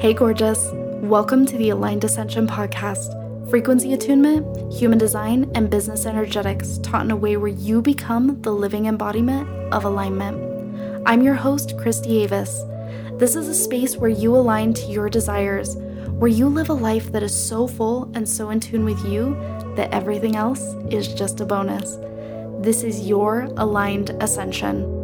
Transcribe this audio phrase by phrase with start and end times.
[0.00, 0.70] Hey, gorgeous.
[1.02, 3.50] Welcome to the Aligned Ascension podcast.
[3.50, 8.50] Frequency attunement, human design, and business energetics taught in a way where you become the
[8.50, 11.02] living embodiment of alignment.
[11.04, 12.62] I'm your host, Christy Avis.
[13.18, 17.12] This is a space where you align to your desires, where you live a life
[17.12, 19.34] that is so full and so in tune with you
[19.76, 21.98] that everything else is just a bonus.
[22.64, 24.99] This is your aligned ascension.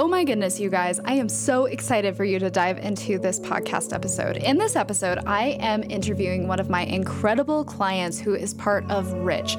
[0.00, 3.40] Oh my goodness, you guys, I am so excited for you to dive into this
[3.40, 4.36] podcast episode.
[4.36, 9.12] In this episode, I am interviewing one of my incredible clients who is part of
[9.14, 9.56] Rich,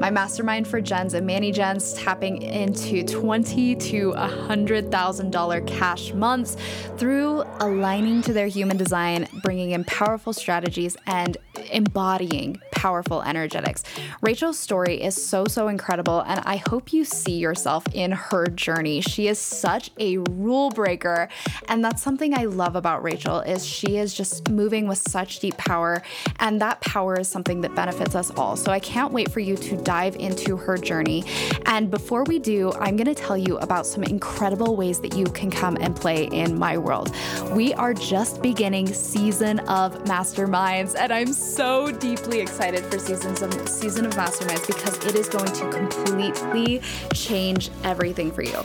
[0.00, 6.56] my mastermind for gens and Mani gens tapping into twenty to $100,000 cash months
[6.96, 11.36] through aligning to their human design, bringing in powerful strategies, and
[11.70, 13.84] embodying powerful energetics.
[14.22, 19.02] Rachael's story is so, so incredible, and I hope you see yourself in her journey.
[19.02, 21.28] She is such a rule breaker,
[21.68, 25.56] and that's something I love about Rachael is she is just moving with such deep
[25.56, 26.02] power,
[26.40, 28.56] and that power is something that benefits us all.
[28.56, 31.24] So I can't wait for you to dive into her journey.
[31.66, 35.26] And before we do, I'm going to tell you about some incredible ways that you
[35.26, 37.14] can come and play in my world.
[37.52, 43.42] We are just beginning season of masterminds, and I'm so deeply excited excited for seasons
[43.42, 46.80] of season of masterminds because it is going to completely
[47.12, 48.56] change everything for you.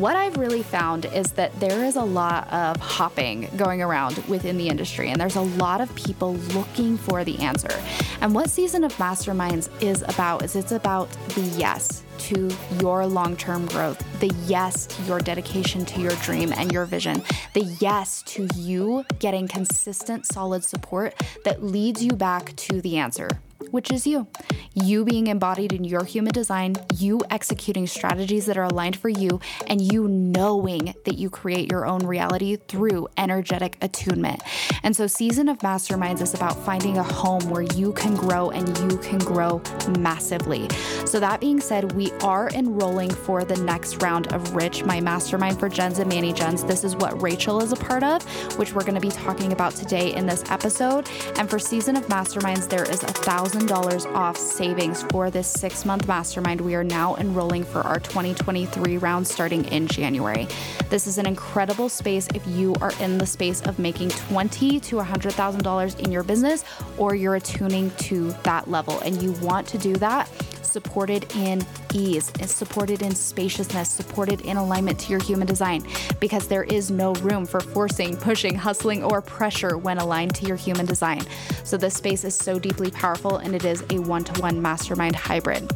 [0.00, 4.56] What I've really found is that there is a lot of hopping going around within
[4.56, 7.72] the industry, and there's a lot of people looking for the answer.
[8.20, 13.36] And what season of masterminds is about is it's about the yes to your long
[13.36, 18.22] term growth, the yes to your dedication to your dream and your vision, the yes
[18.22, 23.28] to you getting consistent, solid support that leads you back to the answer
[23.70, 24.26] which is you.
[24.74, 29.40] You being embodied in your human design, you executing strategies that are aligned for you,
[29.66, 34.42] and you knowing that you create your own reality through energetic attunement.
[34.82, 38.68] And so, Season of Masterminds is about finding a home where you can grow and
[38.78, 39.62] you can grow
[39.98, 40.68] massively.
[41.06, 45.58] So, that being said, we are enrolling for the next round of Rich, my mastermind
[45.58, 46.64] for Gens and Mani Gens.
[46.64, 48.22] This is what Rachael is a part of,
[48.58, 51.08] which we're going to be talking about today in this episode.
[51.38, 55.84] And for Season of Masterminds, there is a thousand $1,000 off savings for this six
[55.84, 56.60] month mastermind.
[56.60, 60.48] We are now enrolling for our 2023 round starting in January.
[60.90, 64.96] This is an incredible space if you are in the space of making 20 to
[64.96, 66.64] $100,000 in your business
[66.98, 70.28] or you're attuning to that level and you want to do that
[70.76, 71.64] supported in
[71.94, 75.82] ease, is supported in spaciousness, supported in alignment to your human design,
[76.20, 80.56] because there is no room for forcing, pushing, hustling, or pressure when aligned to your
[80.56, 81.24] human design.
[81.64, 85.16] So, this space is so deeply powerful and it is a one to one mastermind
[85.16, 85.72] hybrid.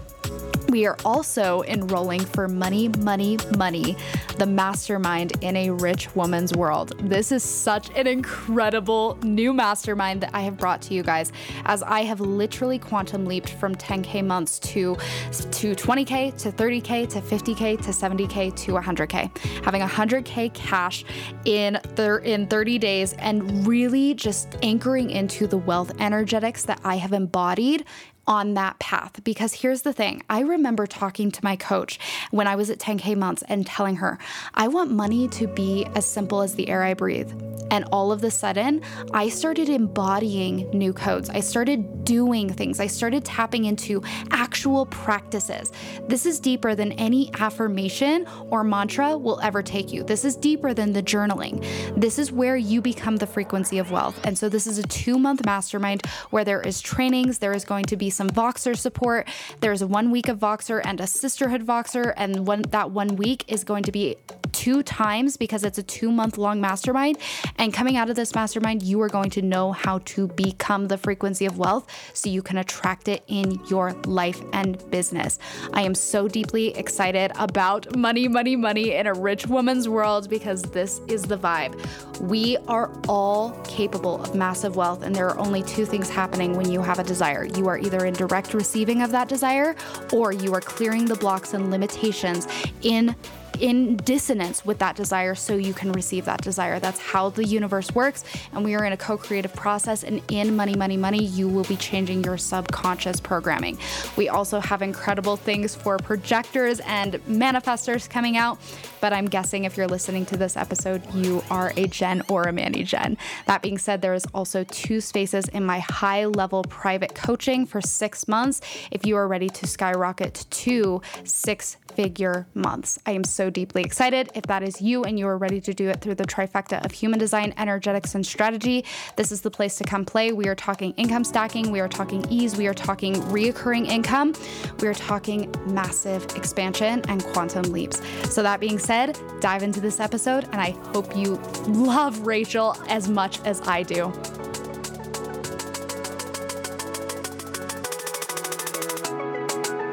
[0.71, 3.97] We are also enrolling for Money, Money, Money,
[4.39, 6.93] the mastermind in a rich woman's world.
[7.01, 11.33] This is such an incredible new mastermind that I have brought to you guys
[11.65, 17.21] as I have literally quantum leaped from 10K months to, to 20K to 30K to
[17.21, 19.65] 50K to 70K to 100K.
[19.65, 21.05] Having 100K cash
[21.47, 26.97] in, thir- in 30 days and really just anchoring into the wealth energetics that I
[26.97, 27.87] have embodied
[28.31, 29.23] on that path.
[29.25, 31.99] Because here's the thing I remember talking to my coach
[32.31, 34.19] when I was at 10K months and telling her,
[34.55, 37.33] I want money to be as simple as the air I breathe.
[37.73, 38.83] And all of a sudden,
[39.13, 41.29] I started embodying new codes.
[41.31, 42.81] I started doing things.
[42.81, 45.73] I started tapping into actual practices.
[46.09, 50.03] This is deeper than any affirmation or mantra will ever take you.
[50.03, 51.65] This is deeper than the journaling.
[51.97, 54.19] This is where you become the frequency of wealth.
[54.25, 57.85] And so, this is a two month mastermind where there is trainings, there is going
[57.87, 59.27] to be some Voxer support.
[59.61, 63.65] There's one week of Voxer and a sisterhood Voxer, and one that one week is
[63.65, 64.17] going to be
[64.53, 67.17] two times because it's a two month long mastermind.
[67.57, 70.99] And coming out of this mastermind, you are going to know how to become the
[70.99, 75.39] frequency of wealth so you can attract it in your life and business.
[75.73, 80.61] I am so deeply excited about money, money, money in a rich woman's world because
[80.63, 81.75] this is the vibe.
[82.21, 86.71] We are all capable of massive wealth, and there are only two things happening when
[86.71, 87.45] you have a desire.
[87.45, 89.77] You are either in direct receiving of that desire
[90.13, 92.49] or you are clearing the blocks and limitations
[92.83, 93.15] in
[93.61, 96.79] in dissonance with that desire so you can receive that desire.
[96.79, 98.25] That's how the universe works.
[98.53, 100.03] And we are in a co creative process.
[100.03, 103.79] And in Money, Money, Money, you will be changing your subconscious programming.
[104.17, 108.59] We also have incredible things for projectors and manifestors coming out.
[109.01, 112.53] But I'm guessing if you're listening to this episode, you are a Gen or a
[112.53, 113.17] Mani Gen.
[113.47, 117.81] That being said, there is also two spaces in my high level private coaching for
[117.81, 118.61] six months
[118.91, 122.99] if you are ready to skyrocket to six figure months.
[123.07, 124.31] I am so deeply excited.
[124.35, 126.93] If that is you and you are ready to do it through the trifecta of
[126.93, 128.85] human design, energetics, and strategy,
[129.17, 130.33] this is the place to come play.
[130.33, 134.35] We are talking income stacking, we are talking ease, we are talking reoccurring income,
[134.81, 138.01] we are talking massive expansion and quantum leaps.
[138.33, 141.37] So, that being said, dive into this episode, and I hope you
[141.67, 144.13] love Rachael as much as I do.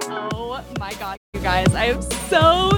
[0.09, 2.76] Oh my God, you guys, I am so.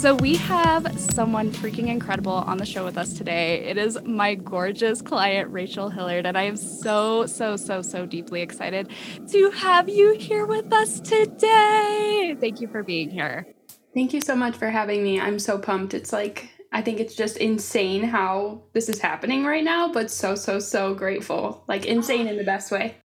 [0.00, 3.56] So, we have someone freaking incredible on the show with us today.
[3.64, 8.40] It is my gorgeous client, Rachael Hilliard, and I am so, so, so, so deeply
[8.40, 8.88] excited
[9.30, 12.34] to have you here with us today.
[12.40, 13.46] Thank you for being here.
[13.92, 15.20] Thank you so much for having me.
[15.20, 15.92] I'm so pumped.
[15.92, 20.34] It's like, I think it's just insane how this is happening right now, but so,
[20.34, 21.62] so, so grateful.
[21.68, 22.96] Like, insane in the best way.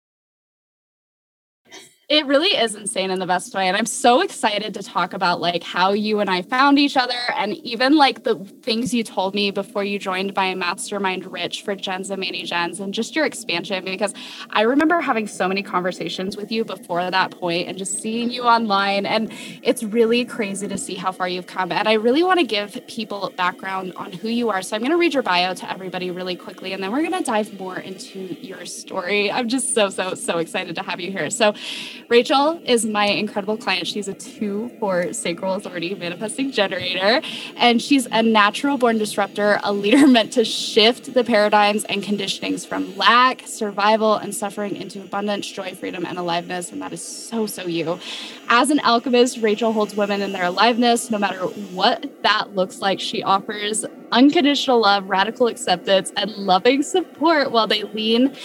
[2.08, 3.68] It really is insane in the best way.
[3.68, 7.18] And I'm so excited to talk about like how you and I found each other
[7.36, 11.76] and even like the things you told me before you joined my mastermind Rich for
[11.76, 14.14] Gens and Mani Gens and just your expansion because
[14.52, 18.44] I remember having so many conversations with you before that point and just seeing you
[18.44, 19.08] online.
[19.08, 21.72] And it's really crazy to see how far you've come.
[21.72, 24.62] And I really want to give people background on who you are.
[24.62, 27.18] So I'm going to read your bio to everybody really quickly and then we're going
[27.18, 29.32] to dive more into your story.
[29.32, 31.32] I'm just so, so, so excited to have you here.
[31.32, 31.56] So,
[32.10, 33.88] Rachael is my incredible client.
[33.88, 37.22] She's a two for sacral authority manifesting generator,
[37.56, 42.66] and she's a natural born disruptor, a leader meant to shift the paradigms and conditionings
[42.66, 46.72] from lack, survival, and suffering into abundance, joy, freedom, and aliveness.
[46.72, 48.00] And that is so, so you.
[48.48, 51.40] As an alchemist, Rachael holds women in their aliveness, no matter
[51.74, 53.00] what that looks like.
[53.00, 58.36] She offers unconditional love, radical acceptance, and loving support while they lean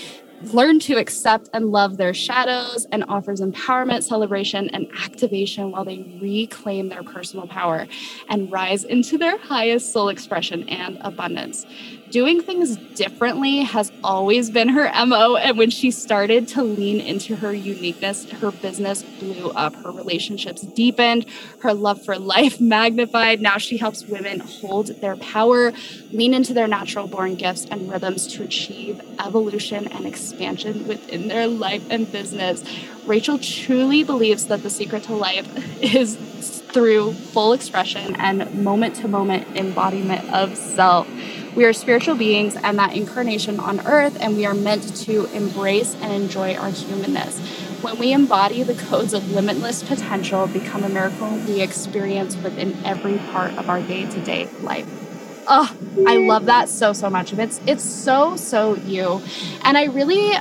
[0.43, 6.19] learn to accept and love their shadows and offers empowerment, celebration, and activation while they
[6.21, 7.87] reclaim their personal power
[8.29, 11.67] and rise into their highest soul expression and abundance
[12.11, 15.37] doing things differently has always been her MO.
[15.37, 19.75] And when she started to lean into her uniqueness, her business blew up.
[19.77, 21.27] Her relationships deepened,
[21.61, 23.41] her love for life magnified.
[23.41, 25.73] Now she helps women hold their power,
[26.13, 31.47] lean into their natural born gifts and rhythms to achieve evolution and expansion within their
[31.47, 32.65] life and business.
[33.07, 35.49] Rachael truly believes that the secret to life
[35.83, 36.17] is
[36.73, 41.09] through full expression and moment to moment embodiment of self.
[41.55, 45.97] We are spiritual beings and that incarnation on earth, and we are meant to embrace
[46.01, 47.41] and enjoy our humanness.
[47.83, 53.19] When we embody the codes of limitless potential, become a miracle we experience within every
[53.19, 55.10] part of our day to day life.
[55.53, 55.77] Oh,
[56.07, 57.33] I love that so so much.
[57.33, 59.21] It's it's so so you.
[59.65, 60.37] And I really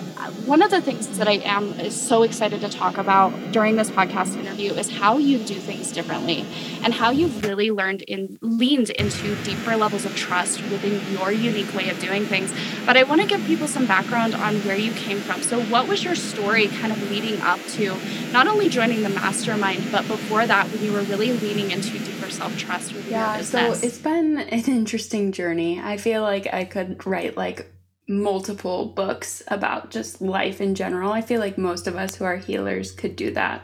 [0.46, 4.38] one of the things that I am so excited to talk about during this podcast
[4.38, 6.46] interview is how you do things differently
[6.84, 11.74] and how you've really learned in leaned into deeper levels of trust within your unique
[11.74, 12.54] way of doing things.
[12.86, 15.42] But I want to give people some background on where you came from.
[15.42, 17.96] So what was your story kind of leading up to
[18.32, 22.19] not only joining the mastermind, but before that when you were really leaning into deeper
[22.30, 23.80] self-trust within yeah, your business?
[23.80, 25.80] So it's been an interesting journey.
[25.80, 27.72] I feel like I could write like
[28.08, 31.12] multiple books about just life in general.
[31.12, 33.62] I feel like most of us who are healers could do that.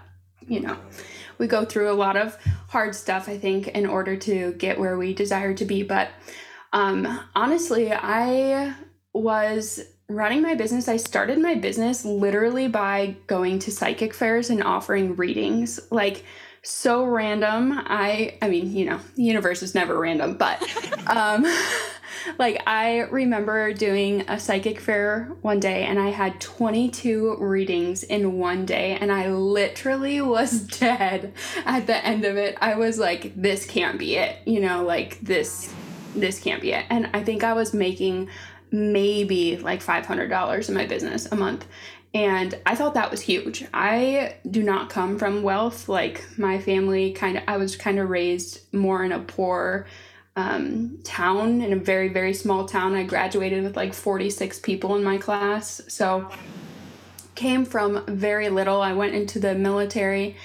[0.48, 0.78] You know,
[1.40, 2.38] we go through a lot of
[2.70, 5.82] hard stuff, I think, in order to get where we desire to be.
[5.82, 6.10] But
[6.72, 8.76] um, honestly, I
[9.14, 10.88] was running my business.
[10.88, 15.80] I started my business literally by going to psychic fairs and offering readings.
[15.90, 16.24] Like,
[16.66, 17.74] so random.
[17.74, 20.62] I I mean, you know, the universe is never random, but
[21.08, 21.46] um
[22.38, 28.40] like I remember doing a psychic fair one day and I had 22 readings in
[28.40, 31.34] one day and I literally was dead
[31.66, 32.58] at the end of it.
[32.62, 34.38] I was like this can't be it.
[34.46, 35.74] You know, like this
[36.16, 36.86] this can't be it.
[36.90, 38.30] And I think I was making
[38.72, 41.66] maybe like $500 in my business a month.
[42.16, 43.66] And I thought that was huge.
[43.74, 45.90] I do not come from wealth.
[45.90, 49.86] Like my family kind of, I was kind of raised more in a poor
[50.38, 52.96] um, town, in a very, very small town.
[52.96, 55.82] I graduated with like 46 people in my class.
[55.90, 56.30] So
[57.36, 58.82] came from very little.
[58.82, 60.38] I went into the military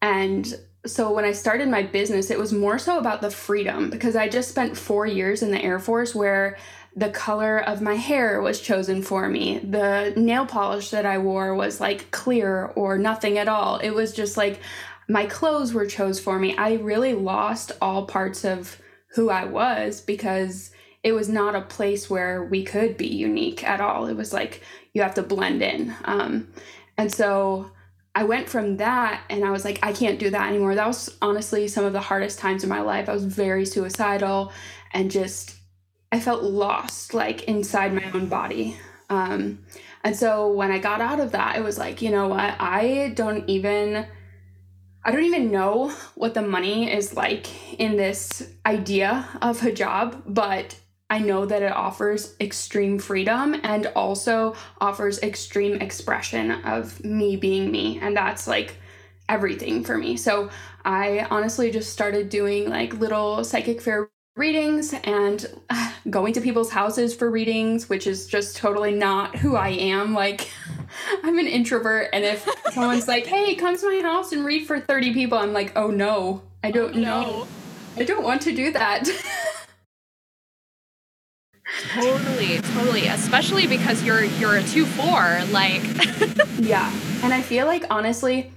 [0.00, 4.16] and so when I started my business, it was more so about the freedom because
[4.16, 6.56] I just spent four years in the Air Force where
[6.98, 9.58] the color of my hair was chosen for me.
[9.58, 13.78] The nail polish that I wore was like clear or nothing at all.
[13.78, 14.58] It was just like
[15.08, 16.56] my clothes were chose for me.
[16.56, 18.80] I really lost all parts of
[19.14, 20.72] who I was because
[21.04, 24.06] it was not a place where we could be unique at all.
[24.06, 24.62] It was like
[24.92, 25.94] you have to blend in.
[26.04, 26.48] Um,
[26.96, 27.70] and so
[28.16, 30.74] I went from that and I was like, I can't do that anymore.
[30.74, 33.08] That was honestly some of the hardest times in my life.
[33.08, 34.52] I was very suicidal
[34.92, 35.57] and just,
[36.10, 38.76] I felt lost like inside my own body.
[39.10, 39.60] Um,
[40.04, 42.56] and so when I got out of that, it was like, you know what?
[42.58, 44.06] I don't even
[45.04, 50.78] I don't even know what the money is like in this idea of hijab, but
[51.08, 57.70] I know that it offers extreme freedom and also offers extreme expression of me being
[57.70, 57.98] me.
[58.00, 58.76] And that's like
[59.28, 60.16] everything for me.
[60.18, 60.50] So
[60.84, 65.46] I honestly just started doing like little psychic fair readings and
[66.10, 70.14] going to people's houses for readings, which is just totally not who I am.
[70.14, 70.48] Like,
[71.22, 74.80] I'm an introvert, and if someone's like, hey, come to my house and read for
[74.80, 77.22] 30 people, I'm like, oh no, I don't oh, no.
[77.22, 77.48] know.
[77.96, 79.04] I don't want to do that.
[81.94, 83.08] totally, totally.
[83.08, 85.82] Especially because you're you're a two four, like
[86.58, 86.92] Yeah.
[87.22, 88.52] And I feel like honestly,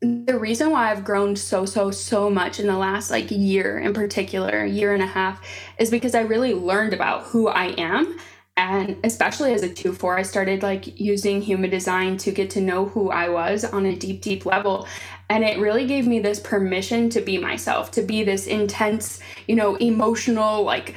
[0.00, 3.92] the reason why I've grown so, so, so much in the last like year in
[3.92, 5.44] particular, year and a half,
[5.78, 8.18] is because I really learned about who I am.
[8.56, 12.60] And especially as a 2 4, I started like using human design to get to
[12.60, 14.88] know who I was on a deep, deep level.
[15.30, 19.54] And it really gave me this permission to be myself, to be this intense, you
[19.54, 20.96] know, emotional, like,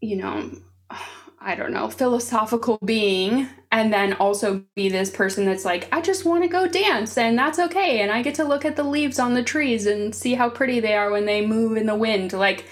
[0.00, 0.50] you know,
[1.44, 6.24] I don't know, philosophical being and then also be this person that's like, I just
[6.24, 8.00] want to go dance and that's okay.
[8.00, 10.80] And I get to look at the leaves on the trees and see how pretty
[10.80, 12.32] they are when they move in the wind.
[12.32, 12.66] Like,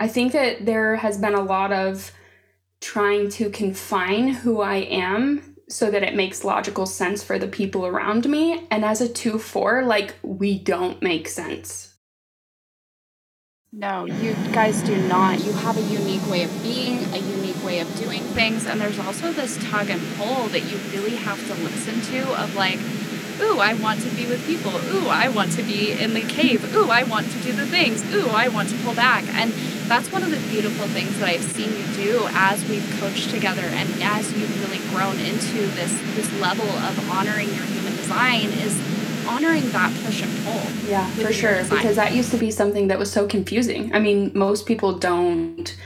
[0.00, 2.12] I think that there has been a lot of
[2.80, 7.86] trying to confine who I am so that it makes logical sense for the people
[7.86, 8.66] around me.
[8.70, 11.89] And as a 2 4, like, we don't make sense.
[13.72, 15.44] No, you guys do not.
[15.44, 18.98] You have a unique way of being, a unique way of doing things, and there's
[18.98, 22.80] also this tug and pull that you really have to listen to of like,
[23.40, 24.72] ooh, I want to be with people.
[24.92, 26.74] Ooh, I want to be in the cave.
[26.74, 28.02] Ooh, I want to do the things.
[28.12, 29.22] Ooh, I want to pull back.
[29.34, 29.52] And
[29.86, 33.62] that's one of the beautiful things that I've seen you do as we've coached together
[33.62, 38.74] and as you've really grown into this this level of honoring your human design is
[39.26, 40.88] honoring that push and pull.
[40.88, 41.62] Yeah, for sure.
[41.64, 43.94] Because that used to be something that was so confusing.
[43.94, 45.76] I mean, most people don't.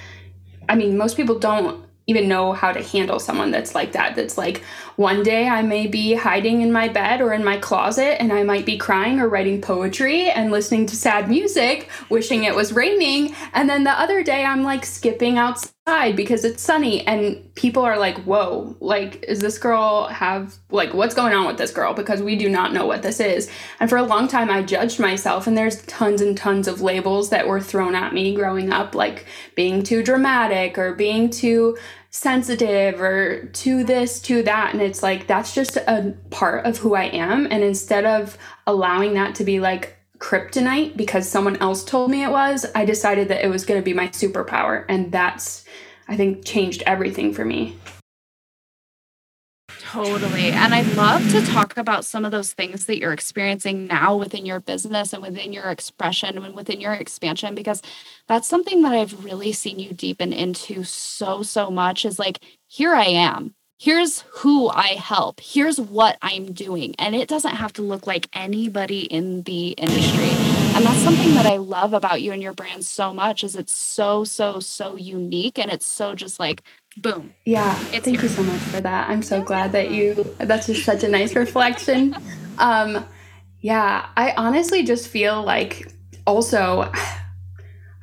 [0.68, 4.14] I mean, most people don't even know how to handle someone that's like that.
[4.14, 4.62] That's like,
[4.96, 8.42] one day I may be hiding in my bed or in my closet and I
[8.42, 13.34] might be crying or writing poetry and listening to sad music, wishing it was raining.
[13.54, 15.73] And then the other day I'm like skipping outside
[16.14, 21.14] because it's sunny and people are like, whoa, like, is this girl have, like, what's
[21.14, 21.94] going on with this girl?
[21.94, 23.50] Because we do not know what this is.
[23.80, 27.30] And for a long time I judged myself and there's tons and tons of labels
[27.30, 31.76] that were thrown at me growing up, like being too dramatic or being too
[32.10, 34.72] sensitive or to this, to that.
[34.72, 37.46] And it's like, that's just a part of who I am.
[37.50, 42.30] And instead of allowing that to be like kryptonite because someone else told me it
[42.30, 44.86] was, I decided that it was going to be my superpower.
[44.88, 45.66] And that's,
[46.08, 47.76] I think, changed everything for me.
[49.80, 50.50] Totally.
[50.50, 54.46] And I'd love to talk about some of those things that you're experiencing now within
[54.46, 57.82] your business and within your expression and within your expansion, because
[58.26, 62.94] that's something that I've really seen you deepen into so, so much is like, here
[62.94, 63.54] I am.
[63.84, 65.40] Here's who I help.
[65.40, 66.94] Here's what I'm doing.
[66.98, 70.30] And it doesn't have to look like anybody in the industry.
[70.74, 73.74] And that's something that I love about you and your brand so much is it's
[73.74, 75.58] so, so, so unique.
[75.58, 76.62] And it's so just like
[76.96, 77.34] boom.
[77.44, 77.78] Yeah.
[77.92, 78.22] It's thank here.
[78.22, 79.10] you so much for that.
[79.10, 82.16] I'm so glad that you that's just such a nice reflection.
[82.56, 83.04] Um
[83.60, 85.92] yeah, I honestly just feel like
[86.26, 86.90] also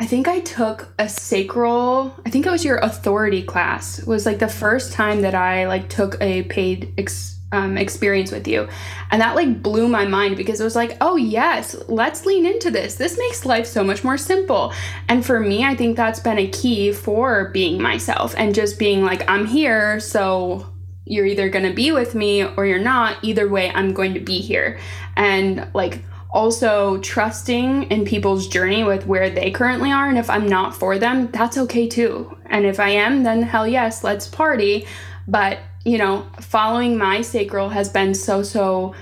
[0.01, 4.03] I think I took a sacral, I think it was your authority class.
[4.03, 8.47] Was like the first time that I like took a paid ex, um, experience with
[8.47, 8.67] you.
[9.11, 12.71] And that like blew my mind because it was like, oh, yes, let's lean into
[12.71, 12.95] this.
[12.95, 14.73] This makes life so much more simple.
[15.07, 19.03] And for me, I think that's been a key for being myself and just being
[19.03, 19.99] like, I'm here.
[19.99, 20.65] So
[21.05, 23.23] you're either going to be with me or you're not.
[23.23, 24.79] Either way, I'm going to be here.
[25.15, 30.07] And like, also trusting in people's journey with where they currently are.
[30.07, 32.37] And if I'm not for them, that's okay too.
[32.45, 34.87] And if I am, then hell yes, let's party.
[35.27, 38.93] But you know, following my sacral has been so, so,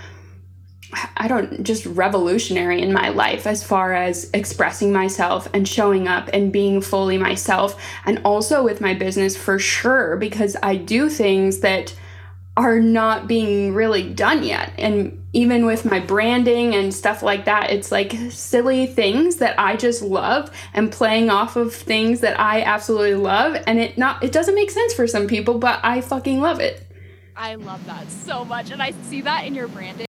[1.17, 6.29] I don't, just revolutionary in my life as far as expressing myself and showing up
[6.33, 7.79] and being fully myself.
[8.05, 11.93] And also with my business for sure, because I do things that
[12.57, 14.73] are not being really done yet.
[14.77, 19.75] And even with my branding and stuff like that, it's like silly things that I
[19.75, 23.61] just love and playing off of things that I absolutely love.
[23.67, 26.85] And it not it doesn't make sense for some people, but I fucking love it.
[27.35, 28.71] I love that so much.
[28.71, 30.07] And I see that in your branding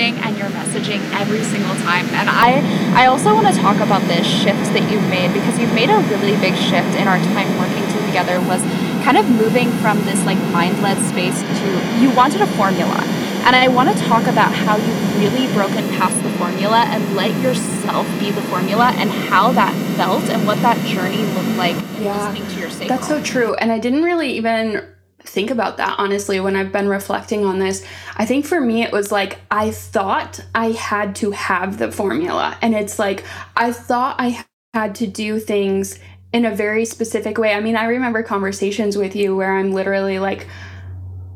[0.00, 2.06] and your messaging every single time.
[2.10, 2.58] And I
[2.96, 5.98] I also want to talk about this shift that you've made because you've made a
[6.10, 8.60] really big shift in our time working together was
[9.06, 11.66] kind of moving from this like mind-led space to
[12.02, 12.98] you wanted a formula.
[13.44, 17.30] And I want to talk about how you've really broken past the formula and let
[17.42, 22.30] yourself be the formula and how that felt and what that journey looked like yeah,
[22.30, 22.88] listening to your sacral.
[22.88, 23.54] That's so true.
[23.56, 24.88] And I didn't really even
[25.20, 27.84] think about that honestly when I've been reflecting on this.
[28.16, 32.56] I think for me it was like I thought I had to have the formula
[32.62, 33.24] and it's like
[33.56, 35.98] I thought I had to do things
[36.32, 37.52] in a very specific way.
[37.52, 40.48] I mean, I remember conversations with you where I'm literally like,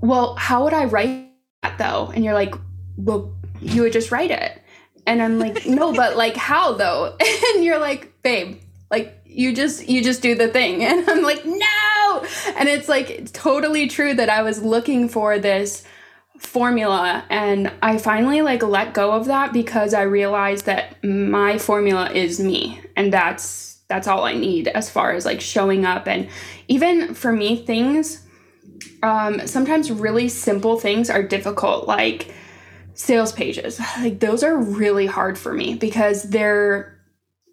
[0.00, 1.27] "Well, how would I write
[1.78, 2.54] though?" And you're like,
[2.96, 4.62] "Well, you would just write it."
[5.06, 7.16] And I'm like, "No, but like how though?"
[7.54, 8.58] And you're like, "Babe,
[8.90, 12.24] like you just you just do the thing and i'm like no
[12.56, 15.84] and it's like totally true that i was looking for this
[16.38, 22.10] formula and i finally like let go of that because i realized that my formula
[22.10, 26.28] is me and that's that's all i need as far as like showing up and
[26.68, 28.24] even for me things
[29.02, 32.32] um sometimes really simple things are difficult like
[32.98, 33.80] sales pages.
[33.98, 36.97] Like those are really hard for me because they're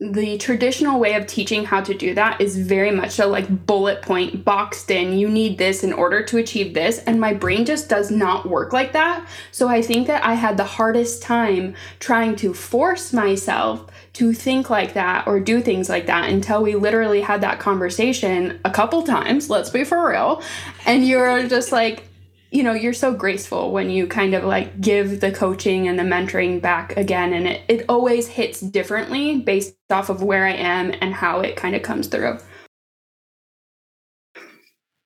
[0.02, 4.02] the traditional way of teaching how to do that is very much so like bullet
[4.02, 7.88] point boxed in you need this in order to achieve this and my brain just
[7.88, 9.26] does not work like that.
[9.52, 14.70] So i think that i had the hardest time trying to force myself to think
[14.70, 19.02] like that or do things like that until we literally had that conversation a couple
[19.04, 20.42] times let's be for real
[20.86, 22.08] and you're just like
[22.56, 26.04] you know you're so graceful when you kind of like give the coaching and the
[26.04, 30.94] mentoring back again and it, it always hits differently based off of where i am
[31.02, 32.38] and how it kind of comes through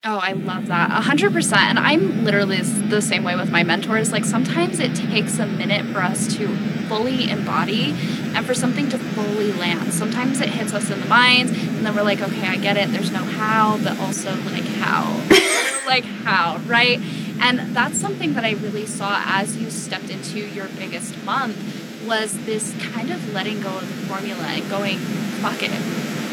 [0.05, 0.91] Oh, I love that.
[0.91, 1.57] 100%.
[1.57, 4.13] And I'm literally the same way with my mentors.
[4.13, 6.47] Like sometimes it takes a minute for us to
[6.87, 7.91] fully embody
[8.33, 9.93] and for something to fully land.
[9.93, 12.89] Sometimes it hits us in the mind and then we're like, okay, I get it.
[12.91, 15.21] There's no how, but also like how.
[15.85, 17.01] like how, right?
[17.41, 21.57] And that's something that I really saw as you stepped into your biggest month
[22.05, 24.97] was this kind of letting go of the formula and going,
[25.41, 25.71] fuck it.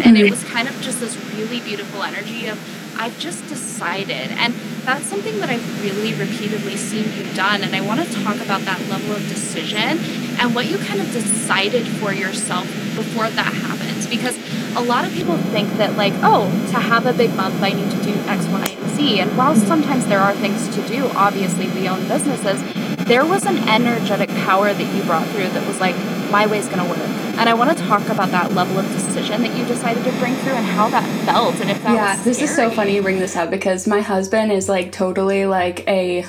[0.04, 2.58] And it was kind of just this really beautiful energy of,
[2.98, 4.30] I've just decided.
[4.32, 4.54] And
[4.84, 7.62] that's something that I've really repeatedly seen you done.
[7.62, 9.98] And I want to talk about that level of decision
[10.38, 14.06] and what you kind of decided for yourself before that happens.
[14.06, 14.36] Because
[14.76, 17.90] a lot of people think that, like, oh, to have a big month, I need
[17.90, 19.20] to do X, Y, and Z.
[19.20, 22.62] And while sometimes there are things to do, obviously, we own businesses,
[23.06, 25.96] there was an energetic power that you brought through that was like,
[26.30, 27.08] my way's going to work.
[27.38, 30.34] And I want to talk about that level of decision that you decided to bring
[30.36, 33.18] through and how that felt and if that yeah, this is so funny you bring
[33.18, 36.24] this up because my husband is like totally like a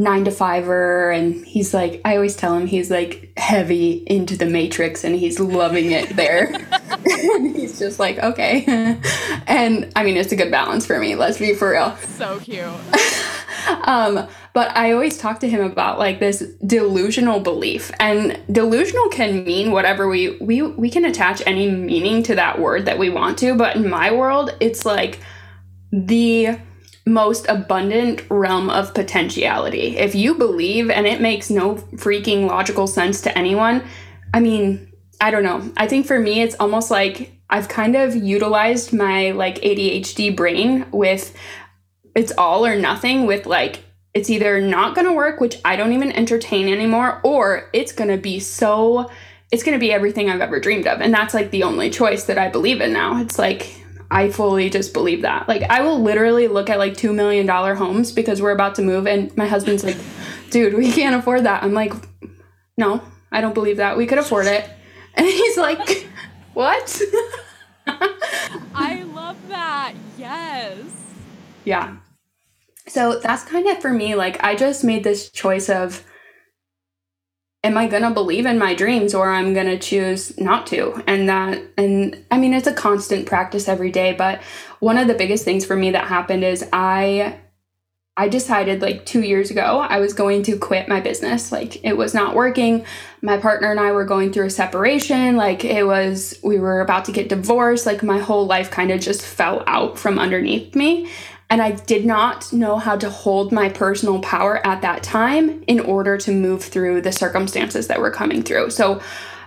[0.00, 4.46] nine to fiver and he's like i always tell him he's like heavy into the
[4.46, 6.46] matrix and he's loving it there.
[7.02, 8.64] And he's just like okay.
[9.46, 11.94] And i mean it's a good balance for me let's be for real.
[11.96, 12.64] So cute.
[13.84, 19.44] Um but i always talk to him about like this delusional belief and delusional can
[19.44, 23.36] mean whatever we we we can attach any meaning to that word that we want
[23.38, 25.20] to but in my world it's like
[25.92, 26.58] the
[27.06, 29.96] most abundant realm of potentiality.
[29.96, 33.82] If you believe and it makes no freaking logical sense to anyone,
[34.32, 35.70] I mean, I don't know.
[35.76, 40.86] I think for me it's almost like I've kind of utilized my like ADHD brain
[40.92, 41.36] with
[42.14, 46.10] it's all or nothing with like it's either not to work, which I don't even
[46.12, 49.10] entertain anymore, or it's to be so
[49.52, 51.00] it's to be everything I've ever dreamed of.
[51.00, 53.20] And that's like the only choice that I believe in now.
[53.20, 53.79] It's like
[54.10, 55.48] I fully just believe that.
[55.48, 58.82] Like I will literally look at like 2 million dollar homes because we're about to
[58.82, 59.96] move and my husband's like,
[60.50, 61.92] "Dude, we can't afford that." I'm like,
[62.76, 63.96] "No, I don't believe that.
[63.96, 64.68] We could afford it."
[65.14, 66.08] And he's like,
[66.54, 67.00] "What?"
[67.86, 69.94] I love that.
[70.18, 70.78] Yes.
[71.64, 71.96] Yeah.
[72.88, 76.04] So that's kind of for me like I just made this choice of
[77.62, 81.02] am I going to believe in my dreams or I'm going to choose not to?
[81.06, 84.40] And that, and I mean, it's a constant practice every day, but
[84.78, 87.38] one of the biggest things for me that happened is I,
[88.16, 91.52] I decided like two years ago I was going to quit my business.
[91.52, 92.84] Like it was not working.
[93.20, 95.36] My partner and I were going through a separation.
[95.36, 97.84] Like it was, we were about to get divorced.
[97.84, 101.10] Like my whole life kind of just fell out from underneath me.
[101.50, 105.80] And I did not know how to hold my personal power at that time in
[105.80, 108.70] order to move through the circumstances that were coming through.
[108.70, 109.02] So,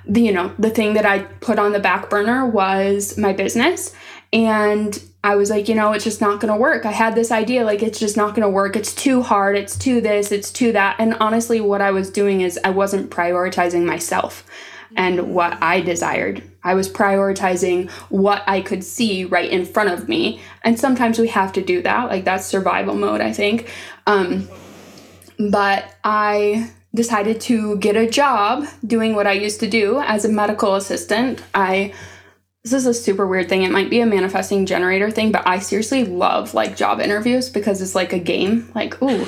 [0.06, 3.96] the, you know, the thing that I put on the back burner was my business.
[4.34, 6.86] And I was like, you know, it's just not going to work.
[6.86, 8.76] I had this idea, like, it's just not going to work.
[8.76, 9.56] It's too hard.
[9.56, 10.98] It's too this, it's too that.
[11.00, 14.46] And honestly, what I was doing is I wasn't prioritizing myself
[14.96, 16.44] and what I desired.
[16.64, 20.42] I was prioritizing what I could see right in front of me.
[20.64, 22.10] And sometimes we have to do that.
[22.10, 23.70] Like, that's survival mode, I think.
[24.08, 24.48] Um,
[25.38, 30.30] but I decided to get a job doing what I used to do as a
[30.30, 31.42] medical assistant.
[31.54, 31.94] I
[32.63, 33.63] this is a super weird thing.
[33.63, 37.82] It might be a manifesting generator thing, but I seriously love like job interviews because
[37.82, 38.71] it's like a game.
[38.73, 39.26] Like, ooh,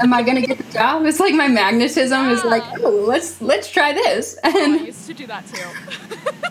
[0.00, 1.04] am I gonna get the job?
[1.04, 2.32] It's like my magnetism yeah.
[2.32, 4.38] is like, oh, let's let's try this.
[4.42, 6.48] And oh, I used to do that too.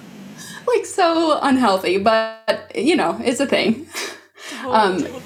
[0.68, 3.88] like so unhealthy, but you know, it's a thing.
[4.62, 5.08] Totally.
[5.08, 5.22] Um,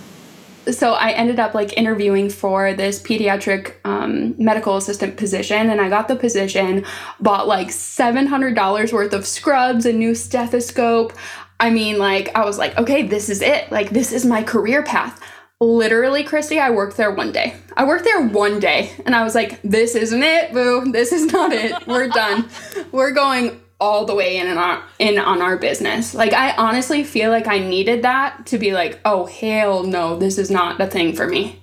[0.71, 5.89] so I ended up like interviewing for this pediatric um, medical assistant position, and I
[5.89, 6.85] got the position.
[7.19, 11.13] Bought like seven hundred dollars worth of scrubs, a new stethoscope.
[11.59, 13.71] I mean, like I was like, okay, this is it.
[13.71, 15.21] Like this is my career path.
[15.61, 17.55] Literally, Christy, I worked there one day.
[17.77, 20.91] I worked there one day, and I was like, this isn't it, boo.
[20.91, 21.87] This is not it.
[21.87, 22.49] We're done.
[22.91, 26.13] We're going all the way in and on in on our business.
[26.13, 30.37] Like I honestly feel like I needed that to be like, oh hell no, this
[30.37, 31.61] is not the thing for me.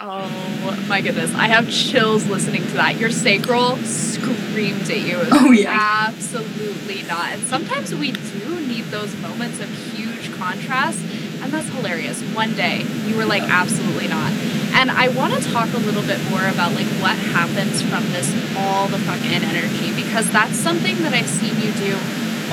[0.00, 1.34] Oh my goodness.
[1.34, 3.00] I have chills listening to that.
[3.00, 5.18] Your sacral screamed at you.
[5.32, 6.06] Oh yeah.
[6.08, 7.32] Absolutely not.
[7.32, 11.00] And sometimes we do need those moments of huge contrast
[11.42, 12.22] and that's hilarious.
[12.34, 14.32] One day you were like, absolutely not.
[14.72, 18.30] And I want to talk a little bit more about like what happens from this
[18.56, 21.98] all the fucking energy because that's something that I've seen you do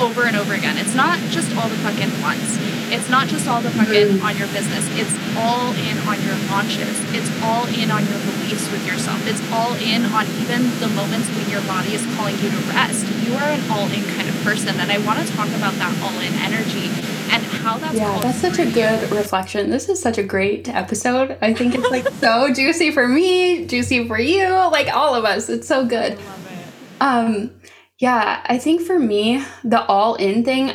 [0.00, 0.76] over and over again.
[0.76, 2.58] It's not just all the fucking once.
[2.92, 4.22] It's not just all the fucking mm.
[4.22, 4.86] on your business.
[4.94, 6.94] It's all in on your launches.
[7.10, 9.18] It's all in on your beliefs with yourself.
[9.26, 13.08] It's all in on even the moments when your body is calling you to rest.
[13.24, 14.78] You are an all in kind of person.
[14.78, 16.92] And I want to talk about that all in energy
[17.30, 21.36] and how that's yeah that's such a good reflection this is such a great episode
[21.40, 25.48] i think it's like so juicy for me juicy for you like all of us
[25.48, 27.02] it's so good Love it.
[27.02, 27.50] um
[27.98, 30.72] yeah i think for me the all in thing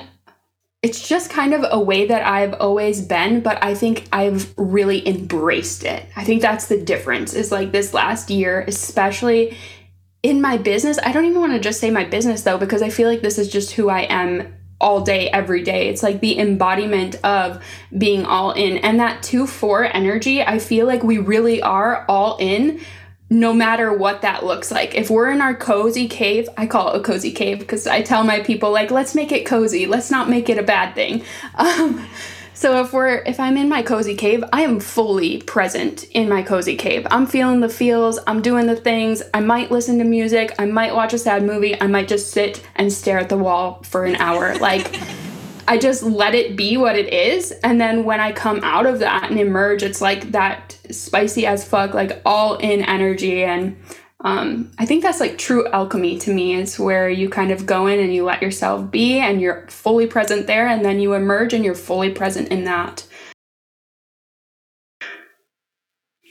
[0.82, 5.08] it's just kind of a way that I've always been, but I think I've really
[5.08, 6.04] embraced it.
[6.16, 7.36] I think that's the difference.
[7.36, 9.56] Is like this last year, especially
[10.24, 10.98] in my business.
[11.04, 13.38] I don't even want to just say my business though, because I feel like this
[13.38, 15.88] is just who I am all day, every day.
[15.88, 17.64] It's like the embodiment of
[17.98, 18.78] being all in.
[18.78, 22.82] And that 2 4 energy, I feel like we really are all in
[23.30, 24.94] no matter what that looks like.
[24.94, 28.26] If we're in our cozy cave, I call it a cozy cave because I tell
[28.26, 31.24] my people, like, let's make it cozy, let's not make it a bad thing.
[31.56, 32.06] Um,
[32.54, 36.44] so if we're if I'm in my cozy cave, I am fully present in my
[36.44, 37.08] cozy cave.
[37.10, 39.24] I'm feeling the feels, I'm doing the things.
[39.34, 42.64] I might listen to music, I might watch a sad movie, I might just sit
[42.76, 44.56] and stare at the wall for an hour.
[44.62, 45.00] Like
[45.68, 47.52] I just let it be what it is.
[47.64, 51.64] And then when I come out of that and emerge, it's like that spicy as
[51.66, 53.78] fuck, like all in energy and
[54.24, 57.88] um, I think that's like true alchemy to me is where you kind of go
[57.88, 61.54] in and you let yourself be and you're fully present there and then you emerge
[61.54, 63.08] and you're fully present in that.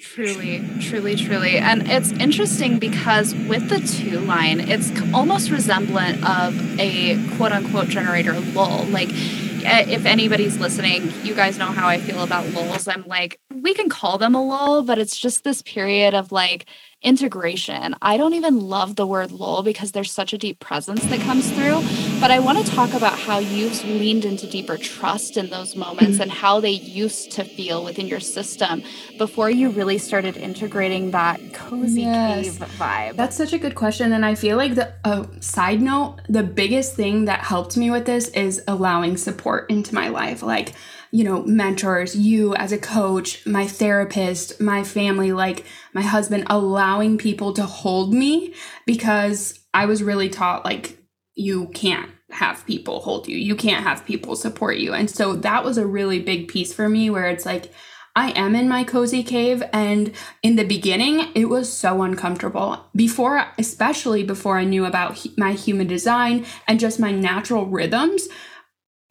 [0.00, 1.58] Truly, truly, truly.
[1.58, 7.88] And it's interesting because with the two line, it's almost resemblant of a quote unquote
[7.88, 8.86] generator lull.
[8.86, 12.88] Like, eh, if anybody's listening, you guys know how I feel about lulls.
[12.88, 16.66] I'm like, we can call them a lull, but it's just this period of like,
[17.02, 17.94] integration.
[18.02, 21.50] I don't even love the word lull because there's such a deep presence that comes
[21.50, 21.82] through.
[22.20, 26.14] But I want to talk about how you've leaned into deeper trust in those moments
[26.14, 26.22] mm-hmm.
[26.22, 28.82] and how they used to feel within your system
[29.16, 32.58] before you really started integrating that cozy yes.
[32.58, 33.16] cave vibe.
[33.16, 34.12] That's such a good question.
[34.12, 38.04] And I feel like the uh, side note, the biggest thing that helped me with
[38.04, 40.42] this is allowing support into my life.
[40.42, 40.74] Like,
[41.12, 47.18] you know, mentors, you as a coach, my therapist, my family, like my husband, allowing
[47.18, 48.54] people to hold me
[48.86, 50.98] because I was really taught like
[51.34, 53.36] you can't have people hold you.
[53.36, 54.92] You can't have people support you.
[54.92, 57.72] And so that was a really big piece for me where it's like
[58.14, 62.84] I am in my cozy cave and in the beginning it was so uncomfortable.
[62.94, 68.28] Before especially before I knew about my human design and just my natural rhythms,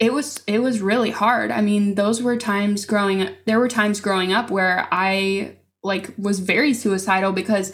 [0.00, 1.50] it was it was really hard.
[1.50, 6.40] I mean, those were times growing there were times growing up where I like was
[6.40, 7.72] very suicidal because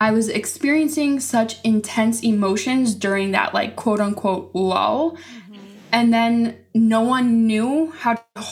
[0.00, 5.12] I was experiencing such intense emotions during that like quote unquote lull.
[5.12, 5.56] Mm-hmm.
[5.92, 8.42] And then no one knew how to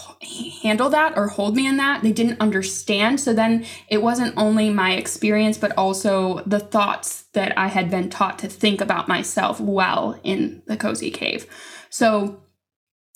[0.62, 2.02] handle that or hold me in that.
[2.02, 3.18] They didn't understand.
[3.18, 8.08] So then it wasn't only my experience, but also the thoughts that I had been
[8.08, 11.46] taught to think about myself well in the cozy cave.
[11.88, 12.42] So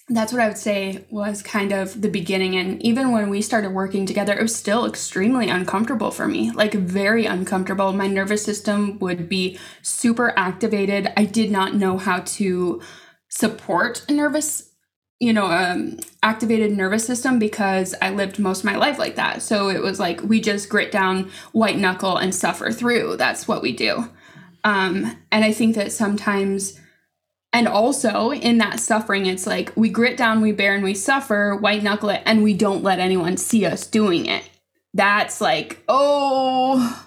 [0.09, 2.57] that's what I would say was kind of the beginning.
[2.57, 6.75] And even when we started working together, it was still extremely uncomfortable for me, like
[6.75, 7.93] very uncomfortable.
[7.95, 11.11] My nervous system would be super activated.
[11.17, 12.83] I did not know how to
[13.31, 14.73] support a nervous,
[15.21, 19.40] you know, um, activated nervous system because I lived most of my life like that.
[19.40, 23.17] So it was like we just grit down, white knuckle, and suffer through.
[23.17, 24.11] That's what we do.
[24.64, 26.79] Um, and I think that sometimes
[27.55, 31.55] and also in that suffering, it's like we grit down, we bear, and we suffer,
[31.55, 34.51] white knuckle it, and we don't let anyone see us doing it.
[34.93, 37.04] That's like, oh,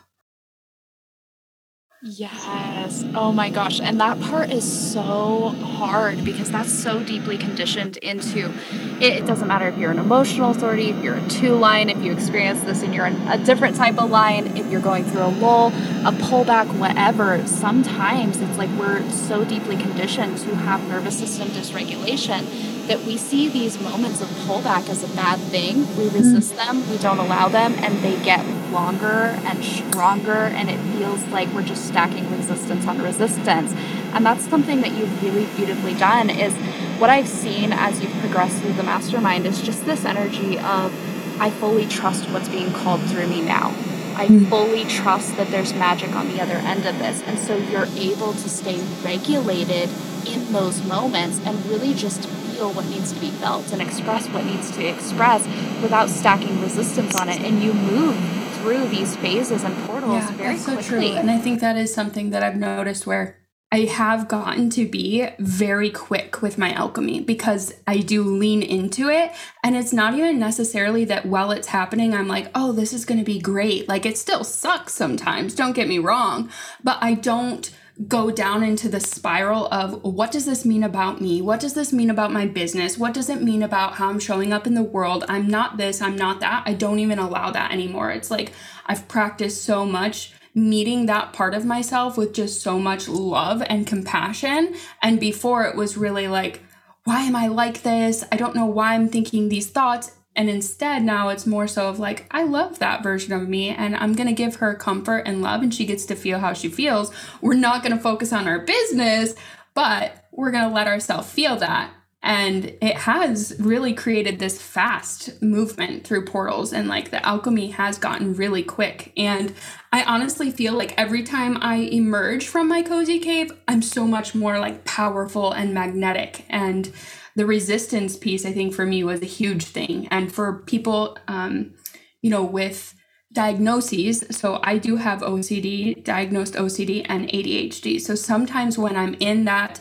[2.04, 3.04] Yes.
[3.16, 3.82] Oh my gosh.
[3.82, 8.54] And that part is so hard because that's so deeply conditioned into
[9.02, 9.24] it.
[9.24, 12.12] It doesn't matter if you're an emotional authority, if you're a two line, if you
[12.14, 15.34] experience this and you're in a different type of line, if you're going through a
[15.40, 15.70] lull,
[16.06, 17.46] a pullback, whatever.
[17.48, 22.46] Sometimes it's like we're so deeply conditioned to have nervous system dysregulation
[22.88, 25.88] that we see these moments of pullback as a bad thing.
[25.98, 26.80] We resist mm-hmm.
[26.80, 31.50] them, we don't allow them, and they get longer and stronger, and it feels like
[31.50, 33.74] we're just stacking resistance on resistance.
[34.14, 36.56] And that's something that you've really beautifully done is
[37.00, 40.94] what I've seen as you've progressed through the mastermind is just this energy of
[41.40, 43.68] I fully trust what's being called through me now.
[44.16, 44.46] I mm-hmm.
[44.46, 47.22] fully trust that there's magic on the other end of this.
[47.24, 49.90] And so you're able to stay regulated
[50.26, 54.44] in those moments and really just feel what needs to be felt and express what
[54.44, 55.46] needs to express
[55.82, 57.40] without stacking resistance on it.
[57.42, 58.18] And you move
[58.56, 60.84] through these phases and portals yeah, very that's quickly.
[60.84, 61.08] So true.
[61.20, 63.38] And I think that is something that I've noticed where
[63.72, 69.10] I have gotten to be very quick with my alchemy because I do lean into
[69.10, 69.34] it.
[69.64, 73.20] And it's not even necessarily that while it's happening, I'm like, oh, this is going
[73.20, 73.88] to be great.
[73.88, 76.50] Like, it still sucks sometimes, don't get me wrong.
[76.84, 77.70] But I don't
[78.06, 81.42] go down into the spiral of what does this mean about me?
[81.42, 82.98] What does this mean about my business?
[82.98, 85.26] What does it mean about how I'm showing up in the world?
[85.28, 86.64] I'm not this, I'm not that.
[86.68, 88.12] I don't even allow that anymore.
[88.12, 88.54] It's like
[88.86, 93.88] I've practiced so much meeting that part of myself with just so much love and
[93.88, 94.76] compassion.
[95.02, 96.62] And before it was really like,
[97.04, 98.26] why am I like this?
[98.32, 100.12] I don't know why I'm thinking these thoughts.
[100.38, 103.96] And instead, now it's more so of like, I love that version of me and
[103.96, 106.70] I'm going to give her comfort and love and she gets to feel how she
[106.70, 107.12] feels.
[107.42, 109.34] We're not going to focus on our business,
[109.74, 111.92] but we're going to let ourselves feel that.
[112.28, 117.98] And it has really created this fast movement through portals, and like the alchemy has
[117.98, 119.14] gotten really quick.
[119.16, 119.54] And
[119.94, 124.36] I honestly feel like every time I emerge from my cozy cave, I'm so much
[124.36, 126.44] more like powerful and magnetic.
[126.50, 126.92] And
[127.38, 130.10] the resistance piece, I think, for me was a huge thing.
[130.10, 131.76] And for people, um,
[132.22, 132.94] you know, with
[133.32, 138.02] diagnoses, so I do have OCD, diagnosed OCD, and ADHD.
[138.02, 139.80] So sometimes when I'm in that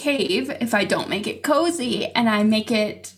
[0.00, 3.14] cave, if I don't make it cozy and I make it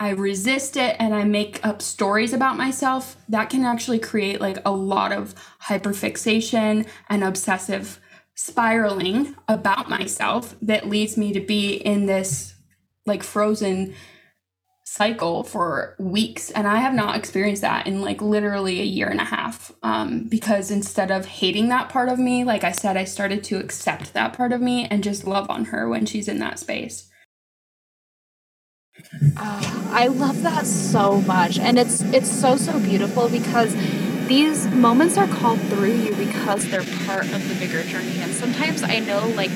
[0.00, 4.58] I resist it and I make up stories about myself, that can actually create like
[4.64, 5.34] a lot of
[5.64, 7.98] hyperfixation and obsessive
[8.36, 12.54] spiraling about myself that leads me to be in this
[13.06, 13.92] like frozen
[14.90, 19.20] cycle for weeks and i have not experienced that in like literally a year and
[19.20, 23.04] a half um, because instead of hating that part of me like i said i
[23.04, 26.38] started to accept that part of me and just love on her when she's in
[26.38, 27.10] that space
[29.36, 33.74] oh, i love that so much and it's it's so so beautiful because
[34.28, 38.18] these moments are called through you because they're part of the bigger journey.
[38.20, 39.50] And sometimes I know, like,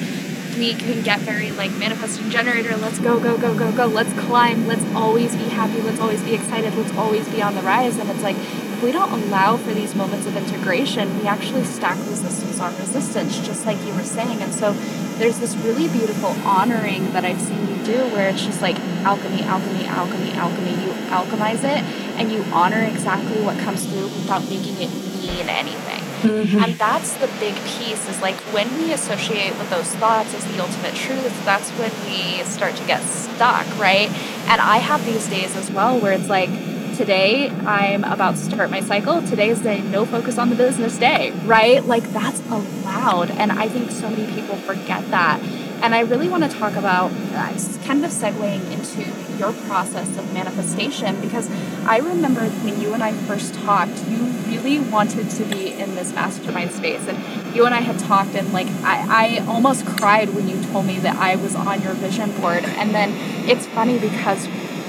[0.57, 2.77] we can get very like manifesting generator.
[2.77, 3.87] Let's go go go go go.
[3.87, 4.67] Let's climb.
[4.67, 5.81] Let's always be happy.
[5.83, 6.75] Let's always be excited.
[6.75, 7.97] Let's always be on the rise.
[7.99, 11.97] And it's like if we don't allow for these moments of integration we actually stack
[12.09, 14.43] resistance on resistance just like you were saying.
[14.43, 14.73] And so
[15.19, 19.43] there's this really beautiful honoring that i've seen you do where it's just like alchemy
[19.43, 20.71] alchemy alchemy alchemy.
[20.71, 21.83] You alchemize it
[22.19, 26.02] and you honor exactly what comes through without making it mean anything.
[26.23, 26.59] Mm-hmm.
[26.59, 30.63] And that's the big piece is like when we associate with those thoughts as the
[30.63, 34.09] ultimate truth, that's when we start to get stuck, right?
[34.49, 36.51] And I have these days as well where it's like,
[36.97, 39.23] today I'm about to start my cycle.
[39.23, 41.85] Today is the no focus on the business day, right?
[41.85, 43.31] Like that's allowed.
[43.31, 45.41] And I think so many people forget that.
[45.83, 49.03] And I really want to talk about uh, kind of segueing into
[49.43, 51.51] your process of manifestation because
[51.85, 56.15] I remember when you and I first talked, you really wanted to be in this
[56.15, 57.09] mastermind space.
[57.09, 60.87] And you and I had talked, and like I, I almost cried when you told
[60.87, 62.65] me that I was on your vision board.
[62.65, 63.13] And then
[63.49, 64.47] it's funny because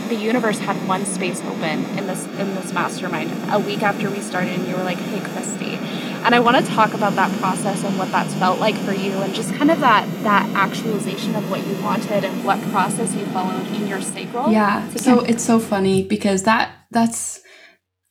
[0.10, 4.20] the universe had one space open in this in this mastermind a week after we
[4.20, 5.80] started and you were like hey christy
[6.26, 9.12] And I want to talk about that process and what that's felt like for you
[9.12, 13.26] and just kind of that that actualization of what you wanted and what process you
[13.28, 14.52] followed in your sacral.
[14.52, 14.88] Yeah.
[14.96, 17.42] So it's so funny because that that's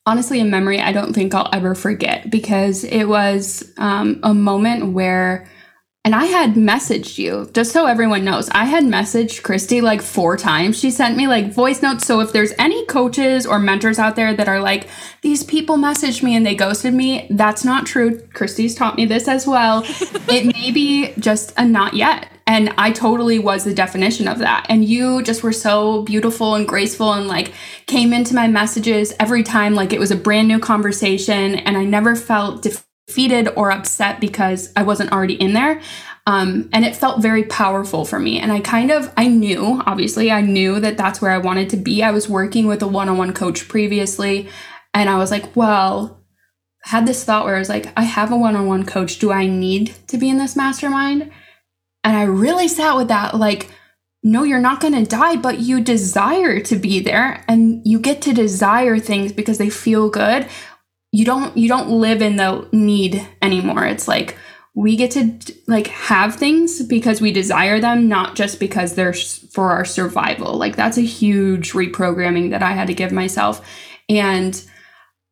[0.05, 4.93] honestly a memory I don't think I'll ever forget because it was um, a moment
[4.93, 5.49] where
[6.05, 10.37] and I had messaged you, just so everyone knows, I had messaged Christy like four
[10.37, 10.77] times.
[10.77, 12.05] She sent me like voice notes.
[12.05, 14.89] So if there's any coaches or mentors out there that are like,
[15.21, 18.19] these people messaged me and they ghosted me, that's not true.
[18.35, 19.85] Christy's taught me this as well.
[19.87, 22.29] it may be just a not yet.
[22.49, 24.67] And I totally was the definition of that.
[24.69, 27.53] And you just were so beautiful and graceful and like
[27.87, 31.55] came into my messages every time like it was a brand new conversation.
[31.55, 35.81] And I never felt defeated defeated or upset because I wasn't already in there.
[36.27, 38.39] Um, and it felt very powerful for me.
[38.39, 41.77] And I kind of, I knew, obviously, I knew that that's where I wanted to
[41.77, 42.03] be.
[42.03, 44.49] I was working with a one on one coach previously.
[44.95, 46.23] And I was like, well,
[46.85, 49.19] had this thought where I was like, I have a one on one coach.
[49.19, 51.31] Do I need to be in this mastermind?
[52.05, 53.71] And I really sat with that like,
[54.25, 58.23] no, you're not going to die, but you desire to be there and you get
[58.23, 60.47] to desire things because they feel good
[61.13, 63.85] you don't you don't live in the need anymore.
[63.87, 64.37] It's like
[64.75, 69.71] we get to like have things because we desire them not just because they're for
[69.71, 70.57] our survival.
[70.57, 73.65] Like that's a huge reprogramming that i had to give myself.
[74.09, 74.61] And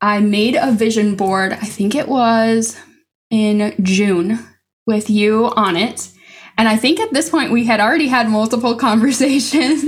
[0.01, 2.79] i made a vision board i think it was
[3.31, 4.39] in june
[4.87, 6.11] with you on it
[6.61, 9.83] and I think at this point we had already had multiple conversations.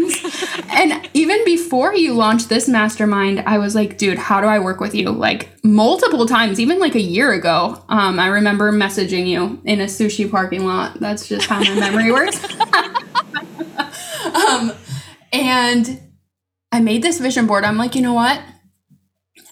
[0.71, 4.81] and even before you launched this mastermind, I was like, dude, how do I work
[4.81, 5.11] with you?
[5.11, 7.85] Like multiple times, even like a year ago.
[7.91, 10.99] Um, I remember messaging you in a sushi parking lot.
[10.99, 12.43] That's just how my memory works.
[14.35, 14.73] um,
[15.31, 16.01] and
[16.73, 17.65] I made this vision board.
[17.65, 18.41] I'm like, you know what?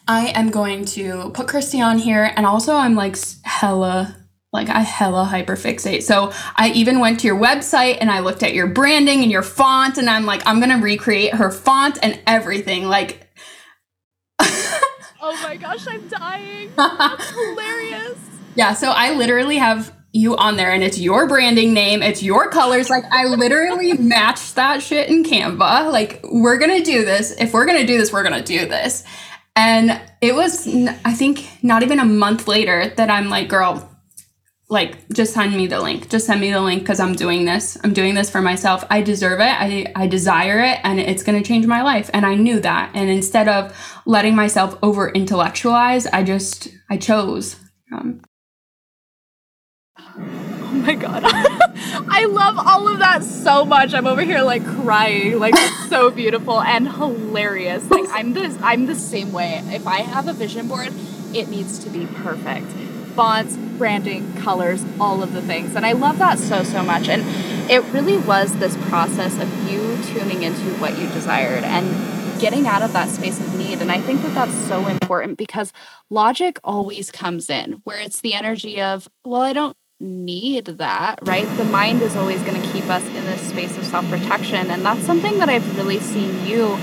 [0.09, 2.33] I am going to put Christy on here.
[2.35, 4.20] And also, I'm like hella
[4.53, 6.03] like I hella hyperfixate.
[6.03, 9.43] So I even went to your website and I looked at your branding and your
[9.43, 12.87] font and I'm like, I'm gonna recreate her font and everything.
[12.87, 13.31] Like
[15.23, 16.73] Oh my gosh, I'm dying.
[16.77, 18.19] That's hilarious.
[18.55, 22.49] Yeah, so I literally have you on there and it's your branding name, it's your
[22.51, 22.89] colors.
[22.89, 25.93] Like I literally matched that shit in Canva.
[25.93, 27.33] Like we're gonna do this.
[27.39, 29.05] If we're gonna do this, we're gonna do this.
[29.57, 30.67] And it was,
[31.05, 33.90] I think, not even a month later that I'm like, girl,
[34.71, 36.09] like just send me the link.
[36.09, 37.77] Just send me the link because i'm doing this.
[37.83, 38.85] I'm doing this for myself.
[38.89, 39.43] I deserve it.
[39.43, 42.09] I, I desire it and it's going to change my life.
[42.15, 42.93] And i knew that.
[42.95, 47.57] And instead of letting myself over intellectualize i just i chose
[47.93, 48.21] um,
[49.99, 51.25] oh my god.
[52.09, 53.95] I love all of that so much.
[53.95, 55.41] I'm over here like crying.
[55.41, 57.91] Like it's so beautiful and hilarious.
[57.91, 59.61] Like i'm this i'm the same way.
[59.67, 60.93] If i have a vision board
[61.35, 62.67] it needs to be perfect
[63.21, 65.77] fonts, branding, colors, all of the things.
[65.77, 67.07] And I love that so, so much.
[67.07, 67.21] And
[67.71, 72.81] it really was this process of you tuning into what you desired and getting out
[72.81, 73.83] of that space of need.
[73.83, 75.71] And I think that that's so important because
[76.09, 81.45] logic always comes in where it's the energy of, well, I don't need that, right?
[81.59, 84.71] The mind is always going to keep us in this space of self protection.
[84.71, 86.79] And that's something that I've really seen you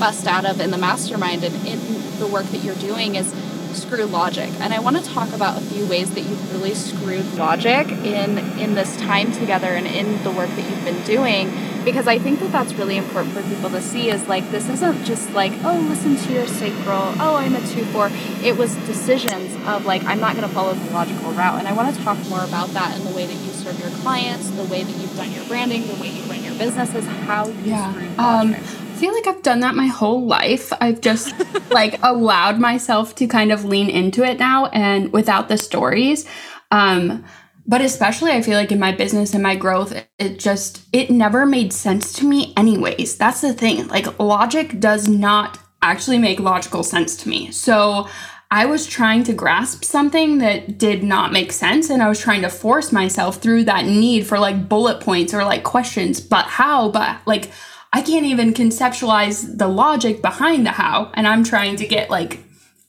[0.00, 1.78] bust out of in the mastermind and in
[2.18, 3.30] the work that you're doing is
[3.74, 4.50] screw logic.
[4.60, 8.38] And I want to talk about a few ways that you've really screwed logic in
[8.58, 11.50] in this time together and in the work that you've been doing
[11.84, 15.04] because I think that that's really important for people to see is like this isn't
[15.04, 19.84] just like oh listen to your sacral oh I'm a 2-4 it was decisions of
[19.84, 22.44] like I'm not going to follow the logical route and I want to talk more
[22.44, 25.32] about that in the way that you serve your clients the way that you've done
[25.32, 27.90] your branding the way you run your businesses how you yeah.
[27.90, 28.58] screw logic.
[28.58, 30.72] Um, feel like I've done that my whole life.
[30.80, 31.34] I've just
[31.72, 36.24] like allowed myself to kind of lean into it now and without the stories.
[36.70, 37.24] Um,
[37.66, 41.44] but especially I feel like in my business and my growth, it just it never
[41.44, 43.16] made sense to me anyways.
[43.16, 43.88] That's the thing.
[43.88, 47.50] Like logic does not actually make logical sense to me.
[47.50, 48.08] So
[48.52, 52.42] I was trying to grasp something that did not make sense and I was trying
[52.42, 56.88] to force myself through that need for like bullet points or like questions, but how?
[56.90, 57.50] But like
[57.92, 61.10] I can't even conceptualize the logic behind the how.
[61.14, 62.40] And I'm trying to get like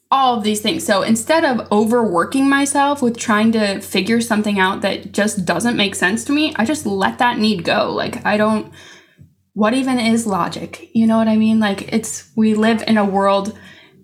[0.09, 0.85] all of these things.
[0.85, 5.95] So instead of overworking myself with trying to figure something out that just doesn't make
[5.95, 7.91] sense to me, I just let that need go.
[7.91, 8.71] Like, I don't,
[9.53, 10.89] what even is logic?
[10.93, 11.59] You know what I mean?
[11.59, 13.57] Like, it's, we live in a world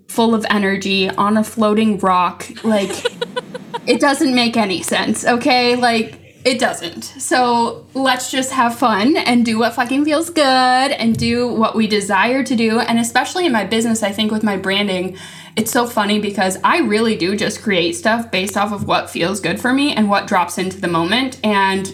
[0.08, 2.50] full of energy on a floating rock.
[2.64, 2.90] Like,
[3.88, 5.76] it doesn't make any sense, okay?
[5.76, 7.04] Like, it doesn't.
[7.04, 11.88] So let's just have fun and do what fucking feels good and do what we
[11.88, 12.80] desire to do.
[12.80, 15.18] And especially in my business, I think with my branding,
[15.56, 19.42] it's so funny because I really do just create stuff based off of what feels
[19.42, 21.40] good for me and what drops into the moment.
[21.44, 21.94] And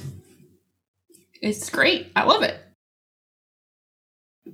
[1.41, 2.11] it's great.
[2.15, 2.61] I love it.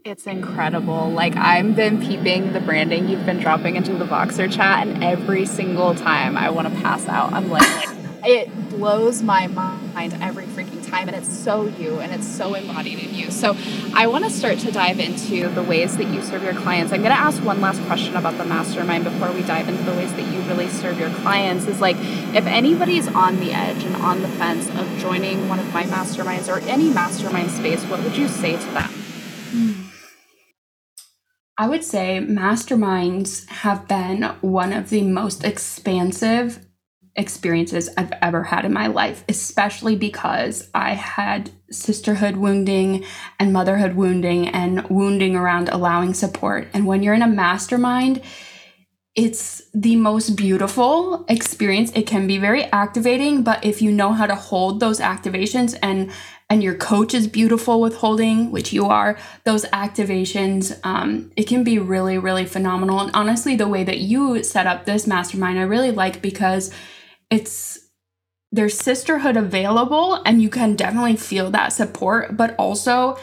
[0.06, 1.10] It's incredible.
[1.12, 5.46] Like I've been peeping the branding you've been dropping into the Voxer chat, and every
[5.46, 10.88] single time I want to pass out, I'm like, it blows my mind every freaking
[10.88, 13.32] time, and it's so you, and it's so embodied in you.
[13.32, 13.56] So
[13.94, 16.94] I want to start to dive into the ways that you serve your clients.
[16.94, 19.94] I'm going to ask one last question about the mastermind before we dive into the
[19.94, 21.66] ways that you really serve your clients.
[21.68, 25.74] Is like if anybody's on the edge and on the fence of joining one of
[25.74, 28.90] my masterminds or any mastermind space, what would you say to them?
[29.52, 29.72] Hmm.
[31.58, 36.66] I would say masterminds have been one of the most expansive
[37.16, 43.04] experiences I've ever had in my life, especially because I had sisterhood wounding
[43.40, 46.68] and motherhood wounding and wounding around allowing support.
[46.74, 48.22] And when you're in a mastermind,
[49.14, 51.92] it's the most beautiful experience.
[51.94, 56.12] It can be very activating, but if you know how to hold those activations and
[56.50, 61.64] and your coach is beautiful with holding, which you are, those activations, um, it can
[61.64, 63.00] be really, really phenomenal.
[63.00, 66.70] And honestly, the way that you set up this mastermind, I really like because
[67.32, 67.80] it's
[68.52, 73.18] there's sisterhood available and you can definitely feel that support, but also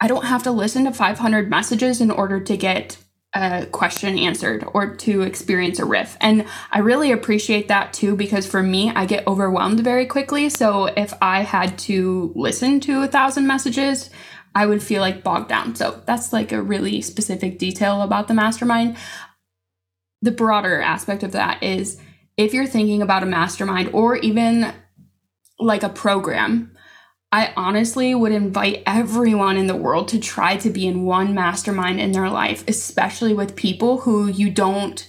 [0.00, 2.98] I don't have to listen to 500 messages in order to get
[3.34, 6.16] a question answered or to experience a riff.
[6.20, 10.48] And I really appreciate that too because for me, I get overwhelmed very quickly.
[10.48, 14.08] So if I had to listen to a thousand messages,
[14.54, 15.74] I would feel like bogged down.
[15.74, 18.96] So that's like a really specific detail about the mastermind.
[20.22, 22.00] The broader aspect of that is
[22.36, 24.72] if you're thinking about a mastermind or even
[25.58, 26.76] like a program,
[27.32, 32.00] I honestly would invite everyone in the world to try to be in one mastermind
[32.00, 35.06] in their life, especially with people who you don't,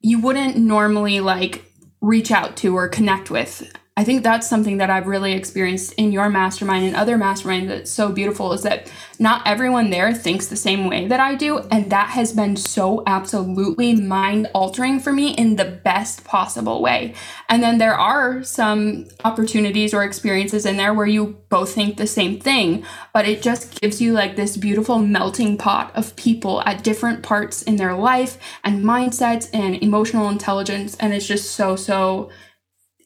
[0.00, 1.64] you wouldn't normally like
[2.00, 6.12] reach out to or connect with I think that's something that I've really experienced in
[6.12, 8.88] your mastermind and other masterminds that's so beautiful is that
[9.18, 11.58] not everyone there thinks the same way that I do.
[11.72, 17.12] And that has been so absolutely mind altering for me in the best possible way.
[17.48, 22.06] And then there are some opportunities or experiences in there where you both think the
[22.06, 26.84] same thing, but it just gives you like this beautiful melting pot of people at
[26.84, 30.96] different parts in their life and mindsets and emotional intelligence.
[31.00, 32.30] And it's just so, so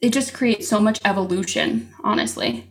[0.03, 2.69] it just creates so much evolution, honestly.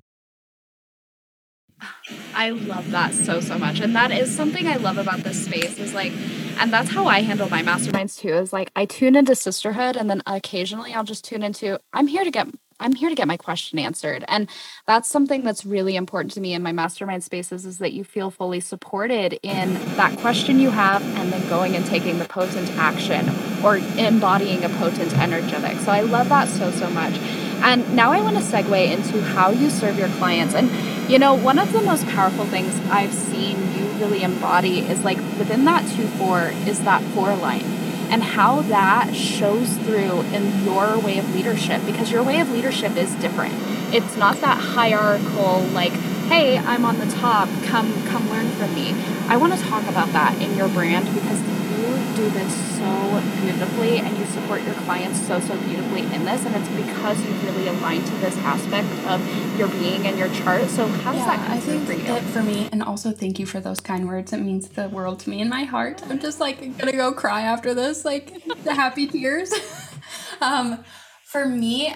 [2.36, 3.80] I love that so so much.
[3.80, 6.12] And that is something I love about this space is like
[6.60, 8.34] and that's how I handle my masterminds too.
[8.34, 12.24] Is like I tune into sisterhood and then occasionally I'll just tune into I'm here
[12.24, 12.48] to get
[12.82, 14.26] I'm here to get my question answered.
[14.28, 14.50] And
[14.88, 18.32] that's something that's really important to me in my mastermind spaces is that you feel
[18.32, 23.30] fully supported in that question you have and then going and taking the potent action
[23.64, 25.78] or embodying a potent energetic.
[25.80, 27.18] So I love that so, so much.
[27.64, 30.56] And now I want to segue into how you serve your clients.
[30.56, 30.70] And,
[31.10, 35.18] you know, one of the most powerful things I've seen you really embody is like
[35.38, 37.81] within that 2 4 is that four line
[38.12, 42.96] and how that shows through in your way of leadership because your way of leadership
[42.98, 43.54] is different.
[43.94, 45.94] It's not that hierarchical like,
[46.28, 48.94] "Hey, I'm on the top, come come learn from me."
[49.30, 51.42] I want to talk about that in your brand because
[52.16, 56.46] do this so beautifully and you support your clients so, so beautifully in this.
[56.46, 60.70] And it's because you really aligned to this aspect of your being and your chart.
[60.70, 62.16] So, how does yeah, that come I think for you?
[62.16, 64.34] It, for me, and also thank you for those kind words.
[64.34, 66.02] It means the world to me in my heart.
[66.10, 69.54] I'm just like gonna go cry after this, like the happy tears.
[70.42, 70.84] um,
[71.24, 71.94] for me,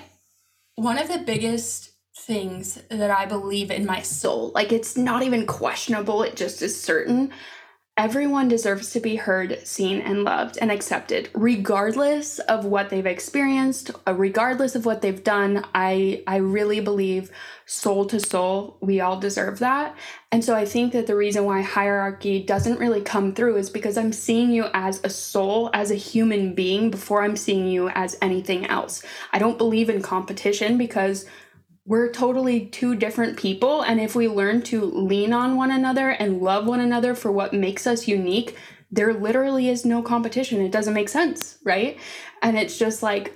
[0.76, 5.46] one of the biggest things that I believe in my soul, like it's not even
[5.46, 7.32] questionable, it just is certain,
[7.98, 13.90] Everyone deserves to be heard, seen, and loved and accepted, regardless of what they've experienced,
[14.06, 15.66] uh, regardless of what they've done.
[15.74, 17.32] I, I really believe
[17.66, 19.96] soul to soul, we all deserve that.
[20.30, 23.98] And so I think that the reason why hierarchy doesn't really come through is because
[23.98, 28.18] I'm seeing you as a soul, as a human being, before I'm seeing you as
[28.22, 29.04] anything else.
[29.32, 31.26] I don't believe in competition because
[31.86, 33.82] we're totally two different people.
[33.82, 37.54] And if we learn to lean on one another and love one another for what
[37.54, 38.58] makes us unique,
[38.92, 40.62] there literally is no competition.
[40.62, 42.00] It doesn't make sense, right?
[42.42, 43.36] And it's just like,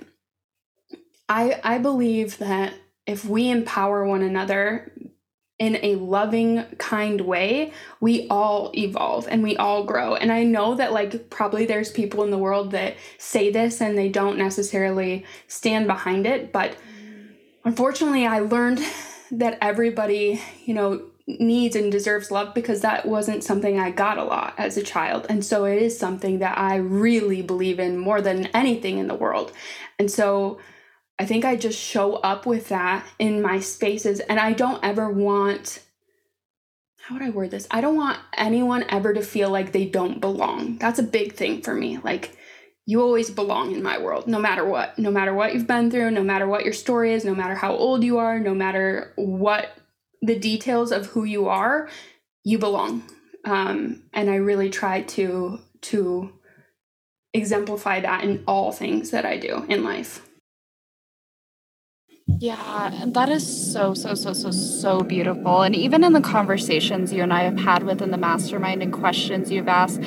[1.28, 2.74] I, I believe that
[3.06, 4.92] if we empower one another
[5.60, 10.14] in a loving, kind way, we all evolve and we all grow.
[10.14, 13.96] And I know that, like, probably there's people in the world that say this and
[13.96, 16.76] they don't necessarily stand behind it, but
[17.64, 18.80] unfortunately, I learned
[19.30, 24.24] that everybody, you know, needs and deserves love because that wasn't something I got a
[24.24, 25.26] lot as a child.
[25.28, 29.14] And so it is something that I really believe in more than anything in the
[29.14, 29.52] world.
[29.98, 30.58] And so
[31.18, 35.10] I think I just show up with that in my spaces and I don't ever
[35.10, 35.80] want
[37.02, 37.66] how would I word this?
[37.72, 40.76] I don't want anyone ever to feel like they don't belong.
[40.78, 41.98] That's a big thing for me.
[41.98, 42.36] Like
[42.90, 44.98] you always belong in my world no matter what.
[44.98, 47.72] No matter what you've been through, no matter what your story is, no matter how
[47.72, 49.76] old you are, no matter what
[50.20, 51.88] the details of who you are,
[52.42, 53.04] you belong.
[53.44, 56.32] Um, and I really try to to
[57.32, 60.26] exemplify that in all things that I do in life.
[62.26, 65.62] Yeah, that is so, so, so, so, so beautiful.
[65.62, 69.50] And even in the conversations you and I have had within the mastermind and questions
[69.50, 70.00] you've asked,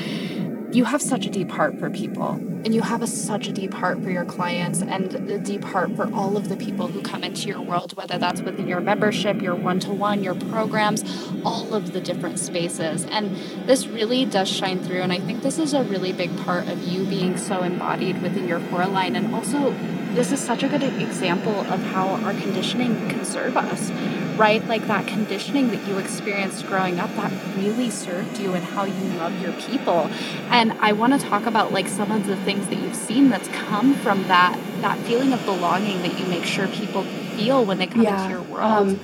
[0.73, 2.29] you have such a deep heart for people
[2.65, 5.95] and you have a, such a deep heart for your clients and a deep heart
[5.95, 9.39] for all of the people who come into your world whether that's within your membership
[9.41, 11.03] your one-to-one your programs
[11.45, 13.05] all of the different spaces.
[13.05, 13.35] And
[13.67, 16.81] this really does shine through and i think this is a really big part of
[16.83, 19.75] you being so embodied within your core line and also
[20.13, 23.91] this is such a good example of how our conditioning can serve us
[24.37, 24.65] right?
[24.67, 29.03] Like that conditioning that you experienced growing up that really served you and how you
[29.17, 30.09] love your people.
[30.49, 33.47] And I want to talk about like some of the things that you've seen that's
[33.49, 37.87] come from that that feeling of belonging that you make sure people feel when they
[37.87, 38.71] come yeah, into your world.
[38.71, 38.99] Um,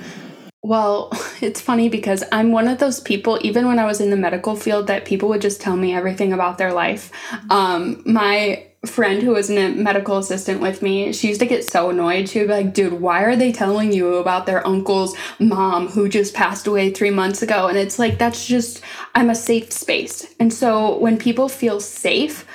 [0.62, 4.16] well, it's funny because I'm one of those people, even when I was in the
[4.16, 7.10] medical field, that people would just tell me everything about their life.
[7.30, 7.50] Mm-hmm.
[7.50, 11.90] Um, my friend who was a medical assistant with me, she used to get so
[11.90, 12.28] annoyed.
[12.28, 16.08] She would be like, dude, why are they telling you about their uncle's mom who
[16.08, 17.68] just passed away three months ago?
[17.68, 18.80] And it's like, that's just,
[19.14, 20.34] I'm a safe space.
[20.40, 22.46] And so when people feel safe,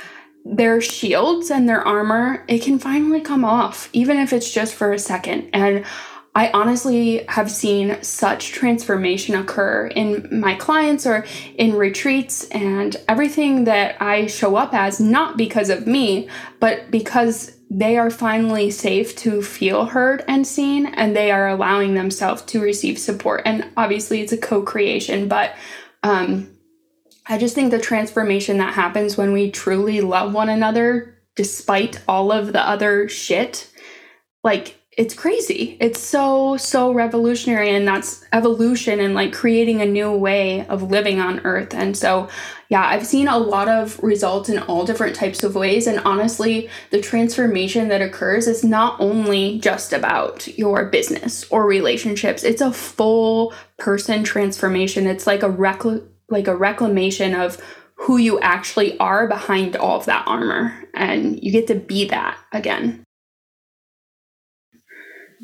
[0.43, 4.93] their shields and their armor, it can finally come off, even if it's just for
[4.93, 5.49] a second.
[5.53, 5.85] And
[6.35, 11.25] I honestly have seen such transformation occur in my clients or
[11.55, 16.27] in retreats and everything that I show up as, not because of me,
[16.59, 21.93] but because they are finally safe to feel heard and seen and they are allowing
[21.93, 23.41] themselves to receive support.
[23.45, 25.55] And obviously, it's a co creation, but
[26.03, 26.49] um,
[27.27, 32.31] I just think the transformation that happens when we truly love one another despite all
[32.31, 33.71] of the other shit,
[34.43, 35.75] like, it's crazy.
[35.81, 37.69] It's so, so revolutionary.
[37.69, 41.73] And that's evolution and like creating a new way of living on earth.
[41.73, 42.29] And so,
[42.69, 45.85] yeah, I've seen a lot of results in all different types of ways.
[45.85, 52.43] And honestly, the transformation that occurs is not only just about your business or relationships,
[52.43, 55.07] it's a full person transformation.
[55.07, 57.61] It's like a like a reclamation of
[57.95, 60.73] who you actually are behind all of that armor.
[60.93, 63.04] And you get to be that again.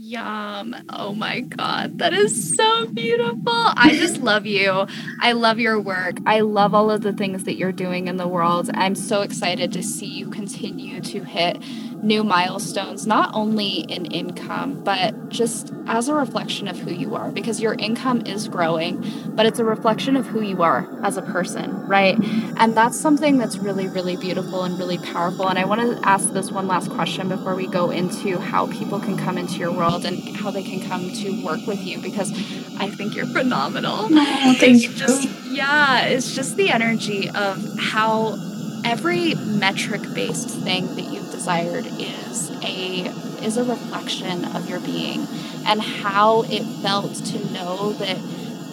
[0.03, 0.75] Yum.
[0.89, 1.99] Oh my God.
[1.99, 3.37] That is so beautiful.
[3.45, 4.87] I just love you.
[5.21, 6.17] I love your work.
[6.25, 8.71] I love all of the things that you're doing in the world.
[8.73, 11.61] I'm so excited to see you continue to hit
[12.01, 17.31] new milestones, not only in income, but just as a reflection of who you are,
[17.31, 19.03] because your income is growing,
[19.35, 22.17] but it's a reflection of who you are as a person, right?
[22.57, 25.47] And that's something that's really, really beautiful and really powerful.
[25.47, 28.99] And I want to ask this one last question before we go into how people
[28.99, 32.31] can come into your world and how they can come to work with you, because
[32.79, 34.07] I think you're phenomenal.
[34.09, 38.37] Oh, thank it's just, yeah, it's just the energy of how
[38.83, 43.07] every metric based thing that you've desired is a
[43.43, 45.27] is a reflection of your being
[45.65, 48.17] and how it felt to know that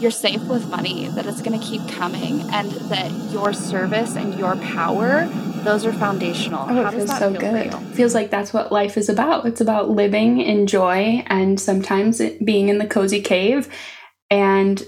[0.01, 4.39] you're safe with money, that it's going to keep coming, and that your service and
[4.39, 5.27] your power,
[5.65, 6.63] those are foundational.
[6.63, 7.75] Oh, How it feels so feel good.
[7.95, 9.47] Feels like that's what life is about.
[9.47, 13.69] It's about living in joy and sometimes being in the cozy cave
[14.31, 14.87] and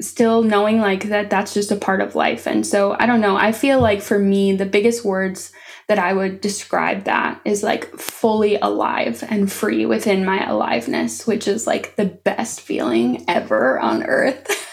[0.00, 2.46] still knowing like that that's just a part of life.
[2.46, 3.36] And so I don't know.
[3.36, 5.52] I feel like for me, the biggest words
[5.88, 11.48] that I would describe that is like fully alive and free within my aliveness, which
[11.48, 14.68] is like the best feeling ever on earth.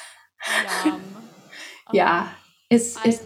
[1.93, 2.31] yeah.
[2.69, 3.25] It's it's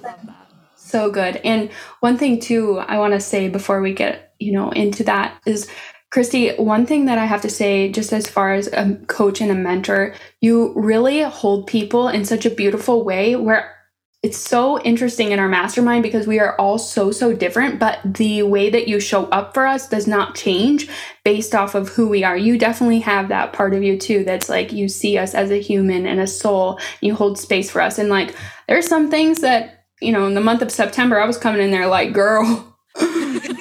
[0.76, 1.38] so good.
[1.38, 5.40] And one thing too I want to say before we get, you know, into that
[5.46, 5.70] is
[6.12, 9.50] Christy, one thing that I have to say, just as far as a coach and
[9.50, 13.78] a mentor, you really hold people in such a beautiful way where
[14.22, 18.44] it's so interesting in our mastermind because we are all so so different but the
[18.44, 20.88] way that you show up for us does not change
[21.26, 22.38] based off of who we are.
[22.38, 25.60] You definitely have that part of you too that's like you see us as a
[25.60, 27.98] human and a soul you hold space for us.
[27.98, 28.36] And like
[28.68, 31.72] there's some things that you know in the month of september i was coming in
[31.72, 32.76] there like girl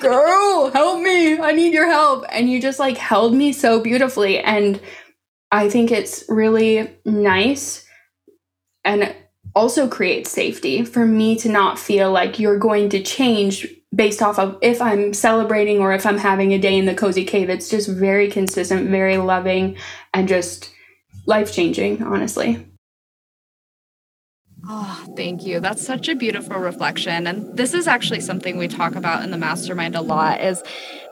[0.00, 4.38] girl help me i need your help and you just like held me so beautifully
[4.38, 4.80] and
[5.52, 7.86] i think it's really nice
[8.84, 9.14] and
[9.54, 14.38] also creates safety for me to not feel like you're going to change based off
[14.38, 17.50] of if I'm celebrating or if I'm having a day in the cozy cave.
[17.50, 19.76] It's just very consistent, very loving,
[20.14, 20.72] and just
[21.26, 22.69] life changing, honestly.
[24.72, 25.58] Oh, thank you.
[25.58, 27.26] That's such a beautiful reflection.
[27.26, 30.62] And this is actually something we talk about in the mastermind a lot is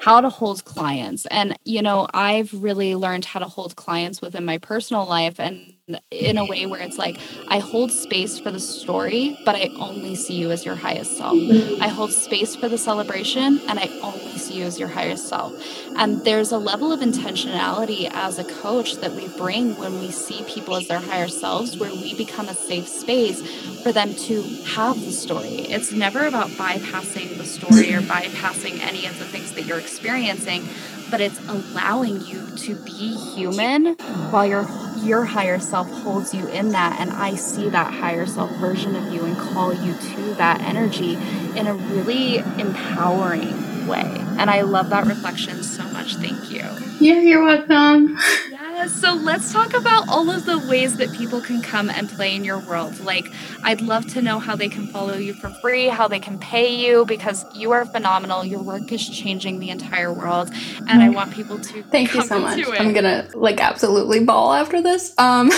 [0.01, 1.27] how to hold clients.
[1.27, 5.75] And you know, I've really learned how to hold clients within my personal life and
[6.11, 7.19] in a way where it's like
[7.49, 11.37] I hold space for the story, but I only see you as your highest self.
[11.81, 15.55] I hold space for the celebration and I only see you as your highest self.
[15.97, 20.45] And there's a level of intentionality as a coach that we bring when we see
[20.45, 23.41] people as their higher selves where we become a safe space
[23.83, 25.61] for them to have the story.
[25.69, 30.69] It's never about bypassing the story or bypassing any of the things that you're experiencing,
[31.11, 33.95] but it's allowing you to be human
[34.31, 34.65] while your
[35.05, 39.13] your higher self holds you in that and I see that higher self version of
[39.13, 41.15] you and call you to that energy
[41.57, 44.25] in a really empowering way.
[44.39, 46.17] And I love that reflection so much.
[46.17, 46.65] Thank you.
[47.01, 48.19] Yeah, you're welcome.
[48.87, 52.45] So let's talk about all of the ways that people can come and play in
[52.45, 53.01] your world.
[53.01, 53.27] Like,
[53.65, 56.75] I'd love to know how they can follow you for free, how they can pay
[56.75, 58.45] you, because you are phenomenal.
[58.45, 60.51] Your work is changing the entire world,
[60.89, 61.83] and I want people to.
[61.85, 62.65] Thank you so much.
[62.79, 65.13] I'm gonna like absolutely ball after this.
[65.19, 65.51] Um,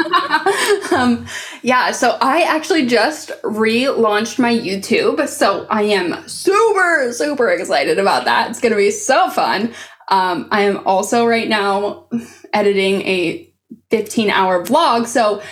[0.92, 1.26] um,
[1.62, 8.24] yeah, so I actually just relaunched my YouTube, so I am super super excited about
[8.24, 8.50] that.
[8.50, 9.74] It's gonna be so fun.
[10.12, 12.06] Um, I am also right now
[12.52, 13.50] editing a
[13.90, 15.06] 15 hour vlog.
[15.06, 15.42] So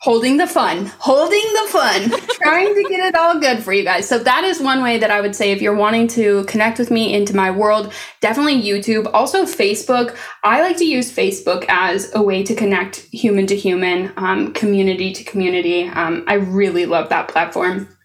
[0.00, 2.10] holding the fun, holding the fun,
[2.42, 4.08] trying to get it all good for you guys.
[4.08, 6.90] So that is one way that I would say if you're wanting to connect with
[6.90, 10.16] me into my world, definitely YouTube, also Facebook.
[10.42, 15.12] I like to use Facebook as a way to connect human to human, um, community
[15.12, 15.84] to community.
[15.84, 17.96] Um, I really love that platform.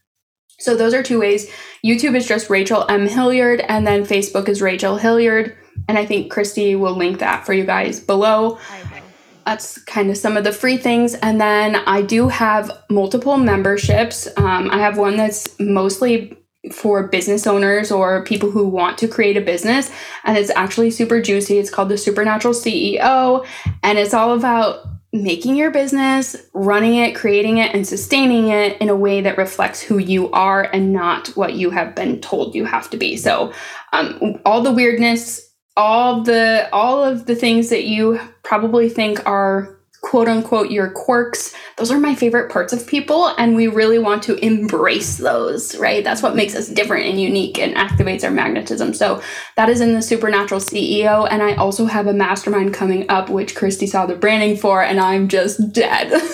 [0.59, 1.49] So those are two ways.
[1.83, 3.07] YouTube is just Rachael M.
[3.07, 5.57] Hilliard, and then Facebook is Rachael Hilliard.
[5.87, 8.57] And I think Christy will link that for you guys below.
[9.45, 11.13] That's kind of some of the free things.
[11.13, 14.27] And then I do have multiple memberships.
[14.37, 16.35] Um, I have one that's mostly
[16.71, 19.91] for business owners or people who want to create a business.
[20.23, 21.59] And it's actually super juicy.
[21.59, 23.45] It's called the Supernatural CEO.
[23.83, 28.89] And it's all about making your business, running it, creating it, and sustaining it in
[28.89, 32.65] a way that reflects who you are and not what you have been told you
[32.65, 33.15] have to be.
[33.15, 33.53] So,
[33.93, 35.44] um, all the weirdness
[35.77, 41.53] all the all of the things that you probably think are quote unquote your quirks
[41.77, 46.03] those are my favorite parts of people and we really want to embrace those right?
[46.03, 48.93] That's what makes us different and unique and activates our magnetism.
[48.93, 49.21] So
[49.57, 53.55] that is in the supernatural ceo and i also have a mastermind coming up which
[53.55, 56.13] christy saw the branding for and i'm just dead.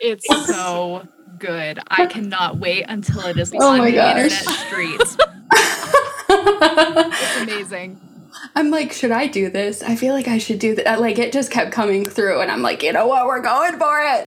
[0.00, 1.08] It's so
[1.38, 1.80] good.
[1.88, 5.16] I cannot wait until it is oh on the internet streets
[6.28, 8.00] it's amazing.
[8.54, 9.82] I'm like, should I do this?
[9.82, 11.00] I feel like I should do that.
[11.00, 13.26] Like, it just kept coming through, and I'm like, you know what?
[13.26, 14.26] We're going for it.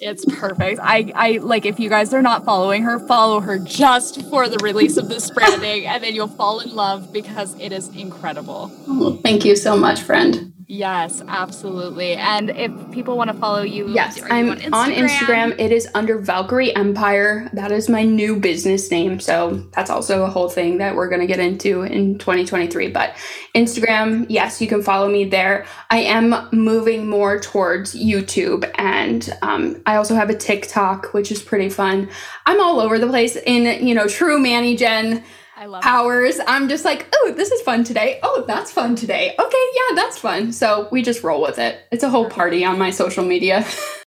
[0.00, 0.78] It's perfect.
[0.82, 4.58] I, I like if you guys are not following her, follow her just for the
[4.58, 8.70] release of this branding, and then you'll fall in love because it is incredible.
[8.86, 10.52] Oh, thank you so much, friend.
[10.68, 12.14] Yes, absolutely.
[12.14, 14.72] And if people want to follow you, yes, I'm on Instagram?
[14.72, 15.60] on Instagram.
[15.60, 17.48] It is under Valkyrie Empire.
[17.52, 19.20] That is my new business name.
[19.20, 22.88] So that's also a whole thing that we're going to get into in 2023.
[22.88, 23.14] But
[23.54, 25.66] Instagram, yes, you can follow me there.
[25.90, 31.42] I am moving more towards YouTube, and um, I also have a TikTok, which is
[31.42, 32.10] pretty fun.
[32.44, 35.22] I'm all over the place in you know true Mani Gen
[35.66, 36.36] I love hours.
[36.38, 36.44] It.
[36.46, 38.20] I'm just like, oh, this is fun today.
[38.22, 39.34] Oh, that's fun today.
[39.36, 40.52] Okay, yeah, that's fun.
[40.52, 41.80] So we just roll with it.
[41.90, 43.66] It's a whole party on my social media.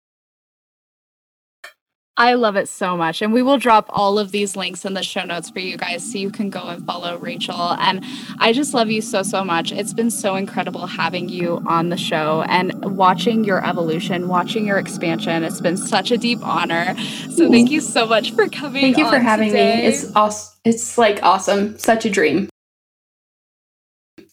[2.19, 3.23] I love it so much.
[3.23, 6.11] And we will drop all of these links in the show notes for you guys
[6.11, 7.77] so you can go and follow Rachael.
[7.79, 8.05] And
[8.41, 9.71] I just love you so, so much.
[9.71, 14.79] It's been so incredible having you on the show and watching your evolution, watching your
[14.79, 15.45] expansion.
[15.45, 16.97] It's been such a deep honor.
[17.31, 18.83] So thank you so much for coming.
[18.83, 19.83] Thank you for having today.
[19.83, 19.87] me.
[19.87, 20.59] It's awesome.
[20.65, 21.79] It's like awesome.
[21.79, 22.49] Such a dream.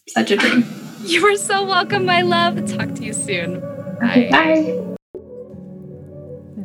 [0.08, 0.64] Such a dream.
[1.06, 2.56] You are so welcome, my love.
[2.66, 3.60] Talk to you soon.
[4.00, 4.28] Bye.
[4.28, 4.95] Bye.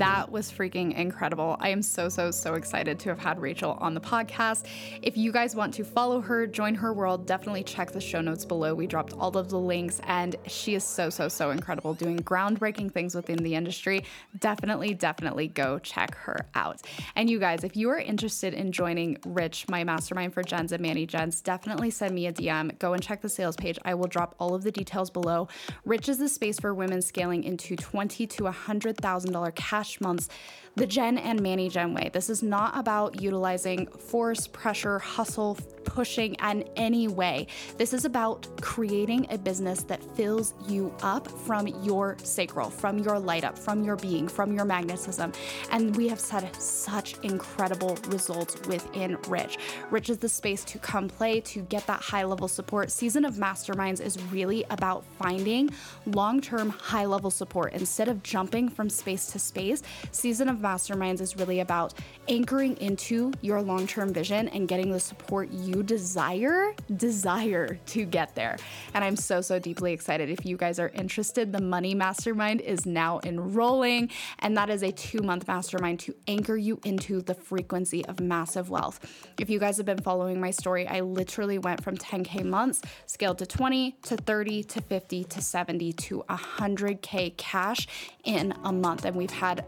[0.02, 1.58] That was freaking incredible.
[1.60, 4.66] I am so, so, so excited to have had Rachael on the podcast.
[5.04, 8.44] If you guys want to follow her, join her world, definitely check the show notes
[8.44, 8.74] below.
[8.74, 12.92] We dropped all of the links, and she is so, so, so incredible doing groundbreaking
[12.92, 14.04] things within the industry.
[14.40, 16.82] Definitely, definitely go check her out.
[17.16, 20.82] And you guys, if you are interested in joining Rich, my mastermind for Gens and
[20.82, 22.80] Mani Gens, definitely send me a DM.
[22.80, 23.78] Go and check the sales page.
[23.86, 25.48] I will drop all of the details below.
[25.86, 30.30] Rich is the space for women scaling into twenty to hundred thousand dollar cash months
[30.76, 32.10] the Gen and Mani Gen way.
[32.14, 37.48] This is not about utilizing force, pressure, hustle, pushing in any way.
[37.78, 43.20] This is about creating a business that fills you up from your sacral, from your
[43.20, 45.34] light up, from your being, from your magnetism.
[45.72, 49.58] And we have set such incredible results within Rich.
[49.90, 52.92] Rich is the space to come play, to get that high level support.
[52.92, 55.70] Season of Masterminds is really about finding
[56.06, 59.84] long term high level support instead of jumping from space to space.
[60.12, 61.94] Season of Masterminds is really about
[62.28, 68.36] anchoring into your long term vision and getting the support you desire, desire to get
[68.36, 68.58] there.
[68.94, 70.30] And I'm so, so deeply excited.
[70.30, 74.10] If you guys are interested, the Money Mastermind is now enrolling,
[74.40, 78.70] and that is a two month mastermind to anchor you into the frequency of massive
[78.70, 79.00] wealth.
[79.40, 83.38] If you guys have been following my story, I literally went from 10K months, scaled
[83.40, 87.88] to 20 to 30 to 50 to 70 to 100K cash
[88.24, 89.06] in a month.
[89.06, 89.66] And we've had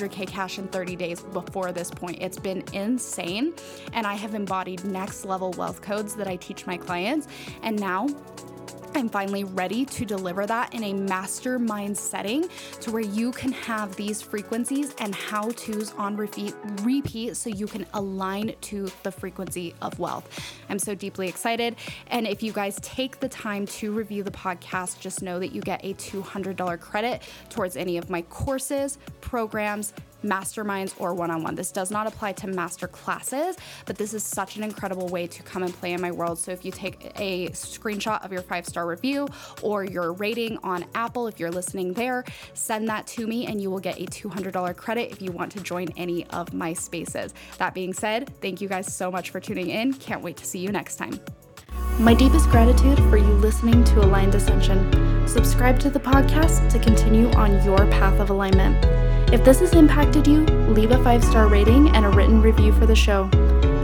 [0.00, 2.18] 100K cash in 30 days before this point.
[2.20, 3.54] It's been insane.
[3.92, 7.28] And I have embodied next level wealth codes that I teach my clients.
[7.62, 8.08] And now
[8.94, 12.48] I'm finally ready to deliver that in a mastermind setting
[12.80, 17.66] to where you can have these frequencies and how to's on repeat, repeat so you
[17.66, 20.28] can align to the frequency of wealth.
[20.68, 21.76] I'm so deeply excited.
[22.08, 25.62] And if you guys take the time to review the podcast, just know that you
[25.62, 31.54] get a $200 credit towards any of my courses, programs, masterminds or one on one.
[31.54, 33.56] This does not apply to master classes,
[33.86, 36.38] but this is such an incredible way to come and play in my world.
[36.38, 39.28] So if you take a screenshot of your five star review
[39.62, 43.70] or your rating on Apple, if you're listening there, send that to me and you
[43.70, 47.34] will get a $200 credit if you want to join any of my spaces.
[47.58, 49.92] That being said, thank you guys so much for tuning in.
[49.94, 51.20] Can't wait to see you next time.
[51.98, 55.28] My deepest gratitude for you listening to Aligned Ascension.
[55.28, 59.09] Subscribe to the podcast to continue on your path of alignment.
[59.32, 60.40] If this has impacted you,
[60.74, 63.30] leave a five star rating and a written review for the show.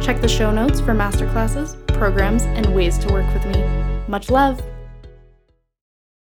[0.02, 3.62] Check the show notes for masterclasses, programs, and ways to work with me.
[4.08, 4.60] Much love!